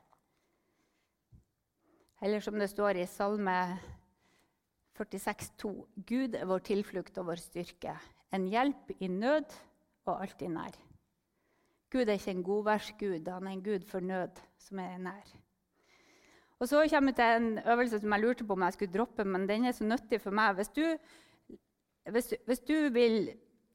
Eller 2.24 2.40
som 2.40 2.56
det 2.60 2.70
står 2.72 3.00
i 3.00 3.08
Salme 3.08 3.58
46, 3.76 4.00
46,2.: 5.00 5.70
Gud 6.06 6.34
er 6.36 6.48
vår 6.48 6.62
tilflukt 6.66 7.18
og 7.20 7.30
vår 7.30 7.40
styrke, 7.40 7.94
en 8.34 8.48
hjelp 8.50 8.92
i 9.00 9.08
nød 9.08 9.48
og 10.06 10.20
alltid 10.20 10.52
nær. 10.52 10.76
Gud 11.90 12.06
er 12.06 12.18
ikke 12.18 12.34
en 12.34 12.44
godværsgud, 12.44 13.28
han 13.28 13.46
er 13.46 13.56
en 13.56 13.64
gud 13.64 13.86
for 13.88 14.00
nød, 14.00 14.42
som 14.58 14.78
er 14.78 14.98
nær. 14.98 15.32
Og 16.60 16.68
Så 16.68 16.86
kommer 16.90 17.10
vi 17.10 17.16
til 17.16 17.24
en 17.24 17.58
øvelse 17.58 18.00
som 18.00 18.12
jeg 18.12 18.20
lurte 18.20 18.44
på 18.44 18.52
om 18.52 18.62
jeg 18.62 18.72
skulle 18.72 18.92
droppe, 18.92 19.24
men 19.24 19.48
den 19.48 19.64
er 19.64 19.72
så 19.72 19.84
nyttig 19.84 20.20
for 20.20 20.30
meg. 20.30 20.54
Hvis 20.54 20.68
du 20.68 20.84
hvis, 22.14 22.34
hvis, 22.46 22.60
du 22.66 22.76
vil 22.94 23.32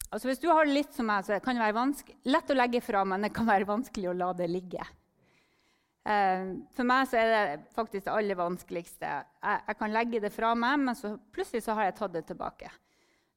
altså 0.10 0.30
Hvis 0.30 0.39
du 0.39 0.48
har 0.50 0.65
det 0.65 0.76
litt 0.78 0.93
som 0.95 1.08
meg, 1.10 1.26
så 1.26 1.39
kan 1.43 1.58
det 1.58 1.65
være 1.65 2.15
lett 2.30 2.52
å 2.52 2.56
legge 2.56 2.82
fra, 2.84 3.04
men 3.08 3.26
det 3.26 3.34
kan 3.36 3.48
være 3.48 3.67
vanskelig 3.67 4.12
å 4.12 4.15
la 4.15 4.32
det 4.38 4.48
ligge. 4.48 4.86
Eh, 6.06 6.52
for 6.78 6.86
meg 6.86 7.13
er 7.17 7.32
det 7.34 7.62
faktisk 7.76 8.06
det 8.06 8.13
aller 8.13 8.38
vanskeligste. 8.38 9.12
Jeg, 9.41 9.62
jeg 9.67 9.78
kan 9.80 9.93
legge 9.95 10.21
det 10.24 10.34
fra 10.34 10.54
meg, 10.56 10.84
men 10.84 10.98
så 10.98 11.15
plutselig 11.34 11.65
så 11.65 11.76
har 11.78 11.89
jeg 11.89 11.98
tatt 12.00 12.13
det 12.13 12.26
tilbake. 12.30 12.69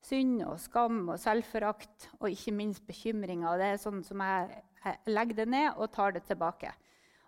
Synd 0.04 0.42
og 0.46 0.58
skam 0.62 1.00
og 1.08 1.18
selvforakt 1.18 2.10
og 2.20 2.28
ikke 2.30 2.54
minst 2.54 2.84
bekymringer. 2.86 3.58
Det 3.58 3.72
er 3.72 3.80
sånn 3.82 4.04
som 4.06 4.20
jeg, 4.22 4.60
jeg 4.84 5.16
legger 5.16 5.40
det 5.40 5.48
ned 5.56 5.80
og 5.80 5.90
tar 5.96 6.14
det 6.14 6.22
tilbake. 6.28 6.70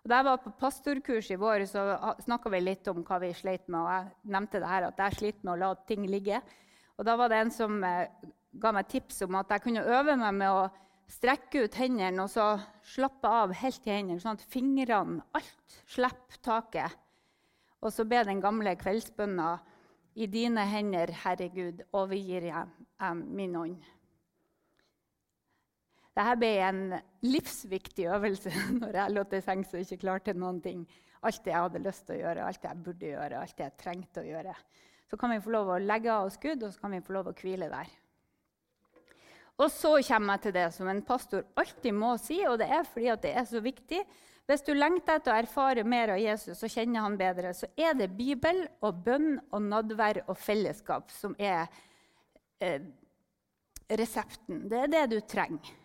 Og 0.01 0.09
da 0.09 0.17
jeg 0.17 0.27
var 0.29 0.39
på 0.41 0.53
pastorkurs 0.57 1.27
i 1.29 1.37
vår, 1.37 1.65
så 1.69 1.83
snakka 2.25 2.49
vi 2.53 2.61
litt 2.63 2.87
om 2.89 3.03
hva 3.05 3.19
vi 3.21 3.33
sleit 3.37 3.67
med. 3.67 3.81
og 3.81 3.89
Jeg 3.91 4.33
nevnte 4.33 4.61
det 4.61 4.69
her 4.71 4.87
at 4.87 5.01
jeg 5.03 5.17
sliter 5.17 5.45
med 5.45 5.53
å 5.53 5.61
la 5.61 5.73
ting 5.89 6.07
ligge. 6.09 6.41
Og 7.01 7.05
da 7.07 7.15
var 7.17 7.31
det 7.33 7.39
en 7.41 7.49
som 7.49 7.79
eh, 7.81 8.11
ga 8.61 8.71
meg 8.77 8.85
tips 8.91 9.23
om 9.25 9.39
at 9.39 9.49
jeg 9.49 9.63
kunne 9.63 9.81
øve 9.81 10.13
meg 10.21 10.35
med 10.37 10.53
å 10.53 10.67
strekke 11.09 11.63
ut 11.65 11.77
hendene 11.81 12.21
og 12.21 12.29
så 12.29 12.51
slappe 12.93 13.25
av 13.25 13.55
helt 13.57 13.87
i 13.89 13.95
hendene, 13.95 14.21
sånn 14.21 14.37
at 14.37 14.51
fingrene 14.53 15.23
alt 15.33 15.79
slipper 15.89 16.37
taket. 16.45 16.99
Og 17.81 17.89
så 17.89 18.05
be 18.05 18.19
den 18.27 18.43
gamle 18.43 18.75
kveldsbønna 18.77 19.47
i 20.21 20.27
dine 20.29 20.67
hender, 20.69 21.09
Herre 21.23 21.47
Gud, 21.49 21.81
overgir 21.97 22.45
jeg, 22.51 22.85
jeg 23.01 23.17
min 23.17 23.57
ånd. 23.57 23.89
Dette 26.11 26.37
ble 26.37 26.51
en 26.67 26.83
livsviktig 27.25 28.05
øvelse 28.13 28.53
når 28.81 29.01
jeg 29.01 29.15
lå 29.17 29.25
til 29.31 29.41
sengs 29.41 29.73
og 29.73 29.81
ikke 29.81 30.03
klarte 30.05 30.37
noen 30.37 30.61
ting. 30.61 30.85
Alt 31.25 31.41
det 31.41 31.55
jeg 31.55 31.65
hadde 31.65 31.81
lyst 31.81 32.05
til 32.05 32.19
å 32.19 32.21
gjøre, 32.27 32.45
alt 32.45 32.61
det 32.61 32.69
jeg 32.69 32.85
burde 32.85 33.13
gjøre, 33.15 33.41
alt 33.41 33.57
det 33.57 33.69
jeg 33.71 33.77
trengte 33.81 34.21
å 34.21 34.29
gjøre. 34.29 34.55
Så 35.11 35.17
kan 35.19 35.33
vi 35.33 35.41
få 35.43 35.51
lov 35.51 35.73
å 35.73 35.81
legge 35.83 36.07
av 36.07 36.29
oss 36.29 36.39
Gud, 36.39 36.61
og 36.63 36.71
så 36.71 36.79
kan 36.79 36.93
vi 36.95 37.03
få 37.03 37.17
lov 37.17 37.27
å 37.27 37.35
hvile 37.35 37.67
der. 37.67 37.89
Og 39.59 39.67
så 39.69 39.97
kommer 40.07 40.37
jeg 40.37 40.45
til 40.45 40.53
det 40.55 40.67
som 40.73 40.87
en 40.87 41.01
pastor 41.05 41.43
alltid 41.59 41.93
må 41.93 42.13
si, 42.17 42.39
og 42.47 42.61
det 42.61 42.69
er 42.71 42.87
fordi 42.87 43.11
det 43.25 43.33
er 43.35 43.47
så 43.49 43.59
viktig. 43.61 43.99
Hvis 44.47 44.63
du 44.65 44.71
lengter 44.73 45.19
etter 45.19 45.33
å 45.33 45.41
erfare 45.43 45.83
mer 45.83 46.15
av 46.15 46.21
Jesus 46.21 46.63
og 46.63 46.71
kjenne 46.71 47.03
han 47.03 47.17
bedre, 47.19 47.51
så 47.53 47.67
er 47.75 47.93
det 47.99 48.07
Bibel 48.15 48.63
og 48.81 49.03
bønn 49.03 49.35
og 49.51 49.67
nadvær 49.67 50.23
og 50.25 50.39
fellesskap 50.39 51.11
som 51.13 51.35
er 51.37 51.67
eh, 52.63 52.79
resepten. 53.91 54.65
Det 54.71 54.79
er 54.79 54.91
det 54.95 55.05
du 55.11 55.19
trenger. 55.27 55.75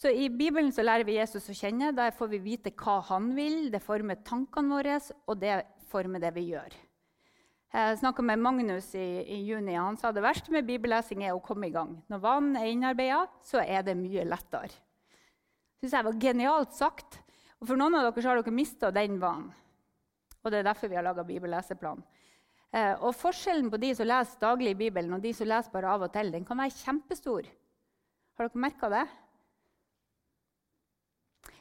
Så 0.00 0.14
I 0.14 0.30
Bibelen 0.32 0.70
så 0.72 0.86
lærer 0.86 1.04
vi 1.04 1.18
Jesus 1.18 1.50
å 1.50 1.58
kjenne. 1.58 1.90
Der 1.92 2.14
får 2.16 2.30
vi 2.32 2.40
vite 2.46 2.72
hva 2.72 3.00
han 3.10 3.34
vil. 3.36 3.66
Det 3.74 3.82
former 3.84 4.22
tankene 4.24 4.78
våre, 4.78 5.00
og 5.26 5.42
det 5.42 5.58
former 5.90 6.22
det 6.22 6.30
vi 6.38 6.46
gjør. 6.54 6.78
Jeg 7.70 8.00
snakka 8.00 8.22
med 8.26 8.40
Magnus 8.42 8.88
i, 8.98 9.22
i, 9.30 9.36
juni. 9.46 9.76
Han 9.78 9.94
sa 9.98 10.10
det 10.10 10.24
verste 10.24 10.50
med 10.50 10.66
bibellesing 10.66 11.22
er 11.22 11.36
å 11.36 11.42
komme 11.44 11.68
i 11.68 11.74
gang. 11.74 11.92
Når 12.10 12.22
vanen 12.24 12.56
er 12.58 12.66
innarbeida, 12.66 13.20
så 13.46 13.62
er 13.62 13.84
det 13.86 13.94
mye 13.94 14.24
lettere. 14.26 14.74
Synes 15.78 15.94
jeg 15.94 16.06
var 16.08 16.18
genialt 16.24 16.74
sagt. 16.74 17.20
Og 17.62 17.68
For 17.70 17.78
noen 17.78 17.94
av 17.94 18.08
dere 18.08 18.26
har 18.26 18.42
dere 18.42 18.56
mista 18.56 18.90
den 18.90 19.20
vanen. 19.22 19.54
Og 20.42 20.50
det 20.50 20.60
er 20.60 20.66
derfor 20.66 20.90
vi 20.90 20.98
har 20.98 21.06
laga 21.06 21.22
bibelleseplan. 21.22 22.02
Eh, 22.74 22.94
og 22.96 23.14
Forskjellen 23.14 23.70
på 23.70 23.78
de 23.78 23.94
som 23.94 24.08
leser 24.08 24.42
daglig 24.42 24.74
i 24.74 24.80
Bibelen, 24.86 25.14
og 25.14 25.22
de 25.22 25.34
som 25.36 25.46
leser 25.46 25.70
bare 25.70 25.94
av 25.94 26.08
og 26.08 26.14
til, 26.14 26.34
den 26.34 26.46
kan 26.48 26.58
være 26.58 26.74
kjempestor. 26.74 27.46
Har 28.34 28.48
dere 28.48 28.66
merka 28.66 28.90
det? 28.90 29.08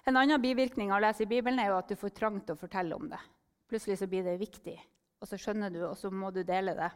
En 0.09 0.17
annen 0.17 0.41
bivirkning 0.41 0.89
av 0.89 1.03
å 1.03 1.05
lese 1.05 1.27
i 1.27 1.29
Bibelen 1.29 1.61
er 1.61 1.69
jo 1.69 1.81
at 1.83 1.91
du 1.91 1.99
får 1.99 2.17
trang 2.17 2.39
til 2.41 2.57
å 2.57 2.61
fortelle 2.63 2.97
om 2.97 3.11
det. 3.11 3.19
Plutselig 3.69 3.99
så 3.99 4.09
blir 4.09 4.25
det 4.25 4.39
viktig 4.41 4.79
og 5.19 5.27
så 5.27 5.39
skjønner 5.39 5.71
du, 5.73 5.81
og 5.87 5.97
så 5.99 6.11
må 6.11 6.31
du 6.31 6.41
dele 6.47 6.75
det. 6.77 6.89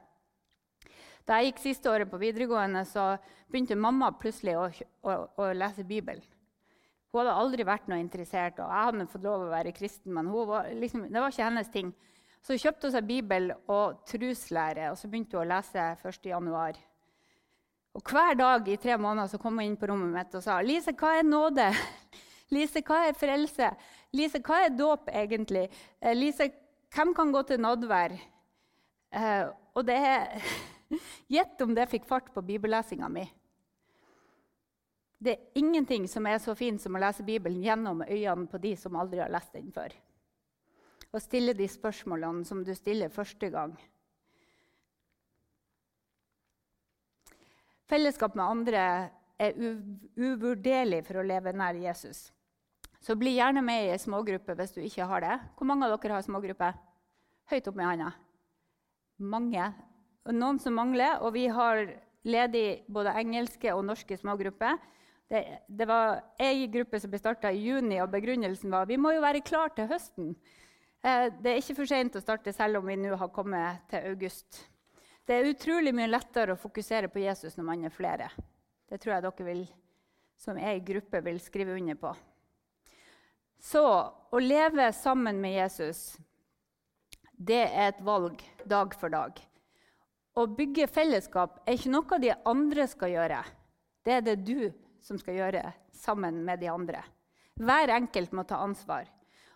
Da 1.27 1.39
jeg 1.39 1.51
gikk 1.51 1.61
siste 1.63 1.91
året 1.91 2.09
på 2.11 2.19
videregående, 2.19 2.83
så 2.87 3.13
begynte 3.51 3.79
mamma 3.79 4.11
plutselig 4.19 4.55
å, 4.59 4.67
å, 5.07 5.17
å 5.39 5.51
lese 5.55 5.85
Bibelen. 5.87 6.23
Hun 7.13 7.21
hadde 7.21 7.35
aldri 7.37 7.65
vært 7.67 7.85
noe 7.91 8.01
interessert, 8.01 8.57
og 8.57 8.71
jeg 8.71 8.87
hadde 8.89 9.05
fått 9.11 9.27
lov 9.27 9.45
å 9.45 9.51
være 9.51 9.75
kristen, 9.75 10.15
men 10.15 10.31
var 10.33 10.71
liksom, 10.73 11.05
det 11.13 11.21
var 11.21 11.31
ikke 11.31 11.45
hennes 11.45 11.69
ting. 11.71 11.91
Så 12.43 12.55
hun 12.55 12.63
kjøpte 12.63 12.89
seg 12.91 13.05
Bibel 13.07 13.51
og 13.71 14.01
truslære, 14.09 14.89
og 14.91 14.97
så 14.99 15.07
begynte 15.11 15.37
hun 15.37 15.45
å 15.45 15.51
lese 15.53 15.85
1.1. 16.01 16.81
Og 17.93 18.09
Hver 18.09 18.33
dag 18.35 18.67
i 18.67 18.79
tre 18.81 18.97
måneder 18.97 19.29
så 19.29 19.39
kom 19.39 19.61
hun 19.61 19.67
inn 19.67 19.77
på 19.77 19.87
rommet 19.91 20.09
mitt 20.09 20.35
og 20.35 20.41
sa 20.43 20.57
Lise, 20.65 20.95
hva 20.97 21.13
er 21.19 21.27
nåde? 21.27 21.69
Lise, 22.55 22.81
hva 22.81 23.03
er 23.07 23.15
frelse? 23.17 23.69
Lise, 24.17 24.41
hva 24.43 24.63
er 24.65 24.73
dåp 24.73 25.13
egentlig? 25.13 25.67
Eh, 26.01 26.17
Lise, 26.17 26.49
hvem 26.93 27.13
kan 27.17 27.31
gå 27.33 27.41
til 27.49 27.61
nådvær? 27.61 28.13
Eh, 29.13 29.45
og 29.73 29.85
det 29.85 29.97
er 29.97 30.43
Gjett 31.33 31.61
om 31.65 31.73
det 31.73 31.89
fikk 31.89 32.05
fart 32.05 32.27
på 32.33 32.41
bibellesinga 32.45 33.07
mi. 33.09 33.23
Det 35.23 35.31
er 35.31 35.57
ingenting 35.57 36.05
som 36.11 36.27
er 36.27 36.37
så 36.43 36.53
fint 36.57 36.81
som 36.83 36.93
å 36.93 37.01
lese 37.01 37.23
Bibelen 37.25 37.63
gjennom 37.63 38.03
øynene 38.03 38.49
på 38.51 38.59
de 38.61 38.75
som 38.77 38.97
aldri 38.99 39.21
har 39.23 39.31
lest 39.31 39.55
den 39.55 39.71
før. 39.73 39.95
Og 41.13 41.23
stille 41.23 41.55
de 41.55 41.67
spørsmålene 41.69 42.43
som 42.45 42.63
du 42.65 42.73
stiller 42.75 43.13
første 43.13 43.49
gang. 43.53 43.73
Fellesskap 47.87 48.35
med 48.35 48.45
andre 48.45 48.83
er 49.39 49.55
uvurderlig 50.17 51.03
for 51.07 51.21
å 51.21 51.25
leve 51.25 51.53
nær 51.55 51.77
Jesus. 51.79 52.32
Så 53.03 53.17
bli 53.19 53.35
gjerne 53.35 53.59
med 53.65 53.83
i 53.83 53.91
ei 53.91 53.99
smågruppe 53.99 54.55
hvis 54.55 54.71
du 54.77 54.79
ikke 54.83 55.07
har 55.09 55.23
det. 55.25 55.35
Hvor 55.57 55.67
mange 55.67 55.89
av 55.89 55.97
dere 55.97 56.15
har 56.15 56.23
smågruppe? 56.23 56.69
Høyt 57.51 57.67
opp 57.67 57.75
med 57.75 57.89
handa. 57.89 58.13
Mange. 59.19 59.67
Noen 60.31 60.59
som 60.63 60.77
mangler. 60.79 61.19
Og 61.19 61.35
vi 61.35 61.49
har 61.51 61.83
ledig 62.23 62.85
både 62.87 63.15
engelske 63.19 63.75
og 63.75 63.83
norske 63.89 64.15
smågrupper. 64.17 64.79
Det, 65.27 65.43
det 65.67 65.87
var 65.89 66.21
ei 66.39 66.67
gruppe 66.71 66.99
som 67.01 67.11
ble 67.11 67.19
starta 67.19 67.51
i 67.51 67.63
juni, 67.65 67.99
og 68.03 68.11
begrunnelsen 68.13 68.71
var 68.71 68.87
vi 68.87 68.99
må 69.01 69.13
jo 69.15 69.23
være 69.23 69.43
klar 69.43 69.73
til 69.75 69.89
høsten. 69.91 70.33
Eh, 71.03 71.27
det 71.43 71.51
er 71.51 71.59
ikke 71.59 71.79
for 71.81 71.89
seint 71.89 72.15
å 72.15 72.23
starte 72.23 72.55
selv 72.55 72.79
om 72.79 72.87
vi 72.87 72.99
nå 72.99 73.17
har 73.19 73.35
kommet 73.35 73.83
til 73.91 74.13
august. 74.13 74.63
Det 75.27 75.35
er 75.35 75.51
utrolig 75.51 75.91
mye 75.95 76.11
lettere 76.11 76.55
å 76.55 76.59
fokusere 76.59 77.11
på 77.11 77.23
Jesus 77.23 77.57
når 77.59 77.67
man 77.67 77.87
er 77.87 77.95
flere. 77.95 78.29
Det 78.87 78.99
tror 79.01 79.17
jeg 79.17 79.25
dere 79.25 79.47
vil, 79.47 79.65
som 80.39 80.59
er 80.59 80.77
i 80.77 80.85
gruppe, 80.85 81.23
vil 81.23 81.39
skrive 81.43 81.75
under 81.75 81.99
på. 81.99 82.11
Så 83.63 83.83
å 84.33 84.39
leve 84.43 84.89
sammen 84.91 85.39
med 85.39 85.55
Jesus, 85.55 86.17
det 87.31 87.63
er 87.63 87.93
et 87.93 88.01
valg 88.03 88.41
dag 88.67 88.91
for 88.99 89.13
dag. 89.13 89.39
Å 90.35 90.43
bygge 90.49 90.89
fellesskap 90.91 91.61
er 91.63 91.77
ikke 91.77 91.93
noe 91.93 92.19
de 92.19 92.33
andre 92.49 92.87
skal 92.91 93.13
gjøre. 93.13 93.39
Det 94.03 94.17
er 94.17 94.25
det 94.25 94.35
du 94.43 94.67
som 95.03 95.19
skal 95.21 95.39
gjøre 95.39 95.63
sammen 95.95 96.41
med 96.43 96.59
de 96.59 96.71
andre. 96.73 97.05
Hver 97.55 97.93
enkelt 97.95 98.33
må 98.35 98.43
ta 98.49 98.59
ansvar. 98.65 99.07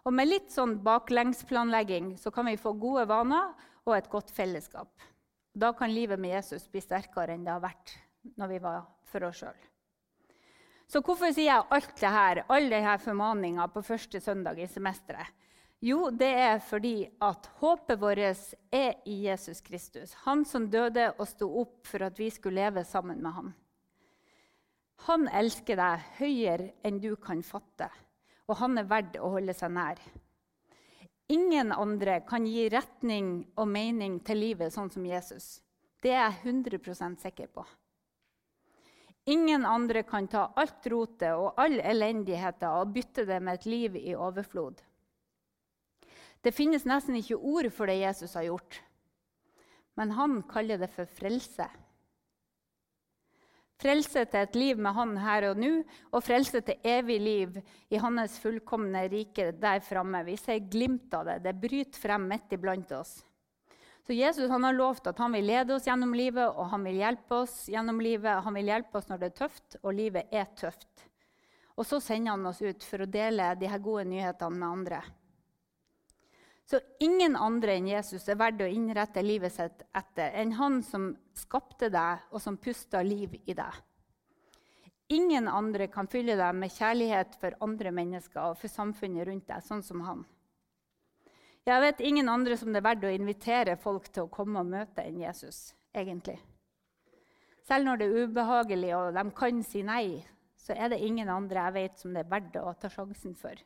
Og 0.08 0.13
med 0.15 0.30
litt 0.30 0.54
sånn 0.56 0.78
baklengsplanlegging 0.86 2.13
så 2.22 2.32
kan 2.32 2.48
vi 2.48 2.56
få 2.62 2.78
gode 2.80 3.08
vaner 3.10 3.52
og 3.84 3.96
et 3.98 4.08
godt 4.12 4.32
fellesskap. 4.32 4.93
Da 5.52 5.74
kan 5.76 5.91
livet 5.91 6.22
med 6.22 6.38
Jesus 6.38 6.70
bli 6.72 6.80
sterkere 6.80 7.36
enn 7.36 7.43
det 7.43 7.52
har 7.52 7.65
vært 7.65 7.98
når 8.39 8.54
vi 8.54 8.62
var 8.63 8.86
for 9.10 9.28
oss 9.28 9.41
sjøl. 9.43 9.58
Så 10.88 11.02
hvorfor 11.04 11.34
sier 11.36 11.50
jeg 11.50 11.67
alt 11.76 11.97
det 12.00 12.13
her, 12.13 12.39
all 12.47 12.69
denne 12.71 12.95
formaninga 13.04 13.65
på 13.73 13.84
første 13.84 14.21
søndag 14.23 14.60
i 14.63 14.69
semesteret? 14.71 15.34
Jo, 15.84 16.08
det 16.10 16.30
er 16.41 16.62
fordi 16.63 17.06
at 17.21 17.50
håpet 17.60 18.00
vårt 18.02 18.54
er 18.73 18.95
i 19.06 19.17
Jesus 19.28 19.60
Kristus. 19.62 20.15
Han 20.26 20.41
som 20.47 20.71
døde 20.73 21.12
og 21.19 21.28
sto 21.30 21.52
opp 21.62 21.84
for 21.86 22.08
at 22.08 22.17
vi 22.17 22.32
skulle 22.34 22.63
leve 22.63 22.82
sammen 22.88 23.19
med 23.21 23.36
ham. 23.36 23.52
Han 25.06 25.28
elsker 25.30 25.78
deg 25.78 26.08
høyere 26.17 26.71
enn 26.88 26.97
du 27.04 27.12
kan 27.21 27.43
fatte, 27.45 27.91
og 28.50 28.58
han 28.63 28.80
er 28.80 28.89
verdt 28.89 29.19
å 29.21 29.30
holde 29.36 29.54
seg 29.54 29.76
nær. 29.76 30.02
Ingen 31.30 31.76
andre 31.76 32.21
kan 32.26 32.47
gi 32.47 32.69
retning 32.71 33.43
og 33.60 33.67
mening 33.69 34.21
til 34.26 34.39
livet 34.39 34.73
sånn 34.73 34.89
som 34.89 35.06
Jesus. 35.06 35.60
Det 36.02 36.15
er 36.15 36.32
jeg 36.32 36.56
100 36.63 37.19
sikker 37.21 37.52
på. 37.52 37.67
Ingen 39.28 39.66
andre 39.68 40.06
kan 40.08 40.28
ta 40.32 40.46
alt 40.56 40.86
rotet 40.88 41.34
og 41.36 41.58
all 41.60 41.82
elendigheten 41.84 42.70
og 42.72 42.94
bytte 42.96 43.26
det 43.28 43.42
med 43.44 43.60
et 43.60 43.66
liv 43.68 43.98
i 44.00 44.16
overflod. 44.16 44.80
Det 46.40 46.54
finnes 46.56 46.86
nesten 46.88 47.18
ikke 47.20 47.36
ord 47.36 47.68
for 47.76 47.92
det 47.92 47.98
Jesus 48.00 48.38
har 48.38 48.46
gjort, 48.48 48.80
men 50.00 50.13
han 50.16 50.40
kaller 50.48 50.80
det 50.80 50.88
for 50.94 51.10
frelse. 51.10 51.68
Frelse 53.78 54.24
til 54.26 54.42
et 54.42 54.56
liv 54.58 54.80
med 54.82 54.96
Han 54.98 55.18
her 55.22 55.52
og 55.52 55.60
nå, 55.62 55.72
og 56.10 56.24
frelse 56.26 56.63
til 56.66 56.80
evig 56.88 57.20
liv 57.22 57.60
i 57.94 58.00
Hans 58.02 58.40
fullkomne 58.42 59.04
rike 59.12 59.52
der 59.54 59.84
framme. 59.86 60.24
Vi 60.26 60.38
ser 60.38 60.63
glimt 60.66 61.13
av 61.13 61.28
det. 61.28 61.44
Det 61.44 61.54
bryter 61.62 62.00
frem 62.02 62.26
midt 62.32 62.56
iblant 62.58 62.92
oss. 62.98 63.20
Så 64.08 64.13
Jesus 64.13 64.50
han 64.50 64.63
har 64.63 64.74
lovt 64.74 65.08
at 65.12 65.17
han 65.20 65.34
vil 65.36 65.50
lede 65.50 65.76
oss 65.76 65.84
gjennom 65.84 66.13
livet 66.15 66.48
og 66.48 66.70
han 66.72 66.86
vil 66.88 67.02
hjelpe 67.02 67.41
oss 67.41 67.65
gjennom 67.67 67.98
livet. 68.00 68.39
Han 68.46 68.56
vil 68.56 68.70
hjelpe 68.72 69.02
oss 69.02 69.10
når 69.10 69.20
det 69.20 69.28
er 69.28 69.34
tøft, 69.41 69.76
og 69.82 69.98
livet 69.98 70.32
er 70.32 70.46
tøft. 70.56 71.04
Og 71.76 71.84
så 71.86 72.00
sender 72.00 72.32
han 72.32 72.48
oss 72.48 72.62
ut 72.63 72.86
for 72.88 73.04
å 73.04 73.10
dele 73.12 73.50
de 73.60 73.67
her 73.67 73.84
gode 73.84 74.06
nyhetene 74.08 74.62
med 74.62 74.67
andre. 74.70 75.02
Så 76.72 76.80
ingen 77.04 77.36
andre 77.36 77.76
enn 77.76 77.91
Jesus 77.91 78.30
er 78.32 78.39
verdt 78.39 78.63
å 78.63 78.72
innrette 78.72 79.26
livet 79.28 79.54
sitt 79.56 79.84
etter 79.96 80.39
enn 80.39 80.56
han 80.56 80.80
som 80.88 81.12
skapte 81.36 81.91
deg, 81.91 82.24
og 82.32 82.39
som 82.43 82.56
pusta 82.63 83.04
liv 83.04 83.36
i 83.43 83.58
deg. 83.60 83.84
Ingen 85.20 85.52
andre 85.52 85.91
kan 85.91 86.08
fylle 86.08 86.39
deg 86.39 86.56
med 86.56 86.72
kjærlighet 86.80 87.36
for 87.43 87.60
andre 87.63 87.91
mennesker 87.91 88.54
og 88.54 88.58
for 88.63 88.72
samfunnet 88.72 89.28
rundt 89.28 89.52
deg, 89.52 89.67
sånn 89.67 89.84
som 89.84 90.08
han. 90.08 90.26
Jeg 91.68 91.84
vet 91.84 92.00
ingen 92.00 92.30
andre 92.32 92.56
som 92.56 92.72
det 92.72 92.80
er 92.80 92.86
verdt 92.86 93.02
å 93.04 93.10
invitere 93.12 93.74
folk 93.76 94.06
til 94.08 94.24
å 94.24 94.32
komme 94.32 94.62
og 94.62 94.70
møte 94.72 95.04
enn 95.04 95.20
Jesus. 95.20 95.74
egentlig. 95.98 96.38
Selv 97.68 97.86
når 97.86 97.98
det 97.98 98.06
er 98.06 98.28
ubehagelig 98.28 98.92
og 98.96 99.16
de 99.16 99.24
kan 99.36 99.64
si 99.66 99.82
nei, 99.84 100.24
så 100.56 100.76
er 100.78 100.90
det 100.94 101.02
ingen 101.04 101.30
andre 101.30 101.66
jeg 101.66 101.74
vet 101.74 102.00
som 102.00 102.14
det 102.14 102.22
er 102.22 102.30
verdt 102.30 102.56
å 102.62 102.74
ta 102.80 102.88
sjansen 102.88 103.34
for. 103.36 103.58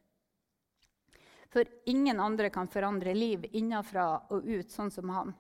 For 1.52 1.68
ingen 1.86 2.20
andre 2.24 2.50
kan 2.50 2.72
forandre 2.72 3.14
liv 3.14 3.46
innenfra 3.52 4.08
og 4.32 4.48
ut 4.48 4.72
sånn 4.72 4.90
som 4.90 5.10
han. 5.10 5.36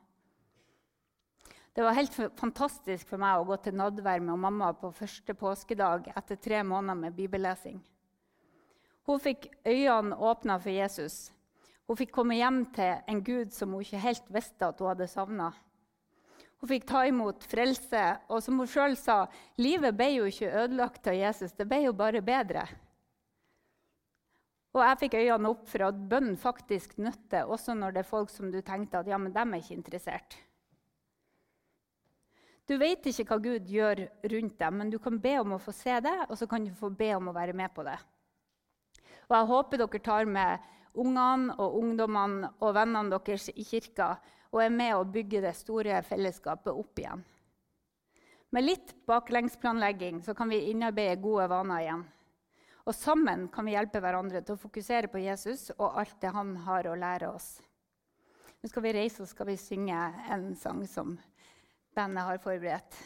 Det 1.74 1.82
var 1.82 1.96
helt 1.96 2.14
fantastisk 2.38 3.08
for 3.08 3.18
meg 3.18 3.40
å 3.40 3.48
gå 3.48 3.58
til 3.64 3.80
nadvær 3.80 4.20
med 4.20 4.38
mamma 4.38 4.74
på 4.74 4.92
første 4.92 5.34
påskedag 5.34 6.12
etter 6.14 6.36
tre 6.36 6.62
måneder 6.64 7.00
med 7.08 7.16
bibellesing. 7.16 7.80
Hun 9.08 9.20
fikk 9.24 9.48
øynene 9.66 10.18
åpna 10.20 10.60
for 10.60 10.70
Jesus 10.70 11.32
hun 11.92 12.00
fikk 12.00 12.14
komme 12.16 12.38
hjem 12.40 12.62
til 12.72 13.02
en 13.12 13.20
gud 13.20 13.50
som 13.52 13.74
hun 13.76 13.84
ikke 13.84 14.00
helt 14.00 14.30
visste 14.32 14.64
at 14.64 14.80
hun 14.80 14.94
hadde 14.94 15.10
savna. 15.12 15.50
Hun 16.62 16.70
fikk 16.70 16.86
ta 16.88 17.02
imot 17.10 17.44
frelse, 17.52 18.04
og 18.32 18.40
som 18.46 18.62
hun 18.62 18.70
sjøl 18.70 18.96
sa, 18.96 19.26
livet 19.60 19.98
ble 19.98 20.08
jo 20.14 20.30
ikke 20.30 20.54
ødelagt 20.62 21.10
av 21.12 21.18
Jesus, 21.18 21.52
det 21.58 21.68
ble 21.68 21.82
jo 21.84 21.92
bare 21.98 22.22
bedre. 22.24 22.64
Og 24.72 24.86
jeg 24.86 25.02
fikk 25.02 25.20
øynene 25.20 25.52
opp 25.52 25.68
for 25.68 25.84
at 25.90 26.00
bønn 26.14 26.32
faktisk 26.40 26.96
nytter, 27.04 27.50
også 27.52 27.76
når 27.76 27.98
det 27.98 28.06
er 28.06 28.12
folk 28.14 28.32
som 28.32 28.54
du 28.54 28.62
tenkte 28.64 29.02
at 29.02 29.12
ja, 29.12 29.20
men 29.20 29.36
dem 29.36 29.52
er 29.52 29.60
ikke 29.60 29.76
interessert. 29.82 30.38
Du 32.72 32.78
vet 32.80 33.04
ikke 33.04 33.26
hva 33.34 33.42
Gud 33.44 33.68
gjør 33.68 34.06
rundt 34.32 34.60
deg, 34.62 34.76
men 34.80 34.94
du 34.94 35.02
kan 35.04 35.20
be 35.20 35.36
om 35.42 35.58
å 35.58 35.60
få 35.60 35.76
se 35.76 36.00
det, 36.08 36.20
og 36.30 36.40
så 36.40 36.48
kan 36.48 36.64
du 36.64 36.72
få 36.72 36.88
be 36.96 37.12
om 37.18 37.28
å 37.28 37.36
være 37.36 37.58
med 37.58 37.76
på 37.76 37.84
det. 37.84 37.98
Og 39.28 39.36
Jeg 39.36 39.52
håper 39.52 39.82
dere 39.82 40.06
tar 40.06 40.30
med 40.40 40.72
ungene 41.00 41.56
og 41.62 41.78
ungdommene 41.80 42.52
og 42.60 42.76
vennene 42.76 43.20
deres 43.20 43.50
i 43.54 43.66
kirka 43.66 44.16
og 44.52 44.64
er 44.64 44.74
med 44.74 44.96
å 44.96 45.08
bygge 45.08 45.44
det 45.46 45.54
store 45.56 46.02
fellesskapet 46.04 46.74
opp 46.74 47.00
igjen. 47.00 47.22
Med 48.52 48.66
litt 48.66 48.96
baklengsplanlegging 49.08 50.20
så 50.26 50.36
kan 50.36 50.50
vi 50.52 50.66
innarbeide 50.74 51.22
gode 51.24 51.48
vaner 51.48 51.86
igjen. 51.86 52.04
Og 52.84 52.96
sammen 52.98 53.46
kan 53.54 53.64
vi 53.68 53.76
hjelpe 53.78 54.02
hverandre 54.04 54.42
til 54.44 54.58
å 54.58 54.60
fokusere 54.60 55.08
på 55.08 55.22
Jesus 55.24 55.70
og 55.78 56.00
alt 56.02 56.18
det 56.20 56.34
han 56.36 56.56
har 56.66 56.90
å 56.90 56.98
lære 57.00 57.30
oss. 57.32 57.62
Nå 58.60 58.70
skal 58.70 58.84
vi 58.84 58.94
reise 58.98 59.24
og 59.24 59.30
skal 59.30 59.48
vi 59.48 59.58
synge 59.58 59.98
en 60.34 60.52
sang 60.60 60.84
som 60.90 61.16
bandet 61.96 62.28
har 62.28 62.42
forberedt. 62.44 62.98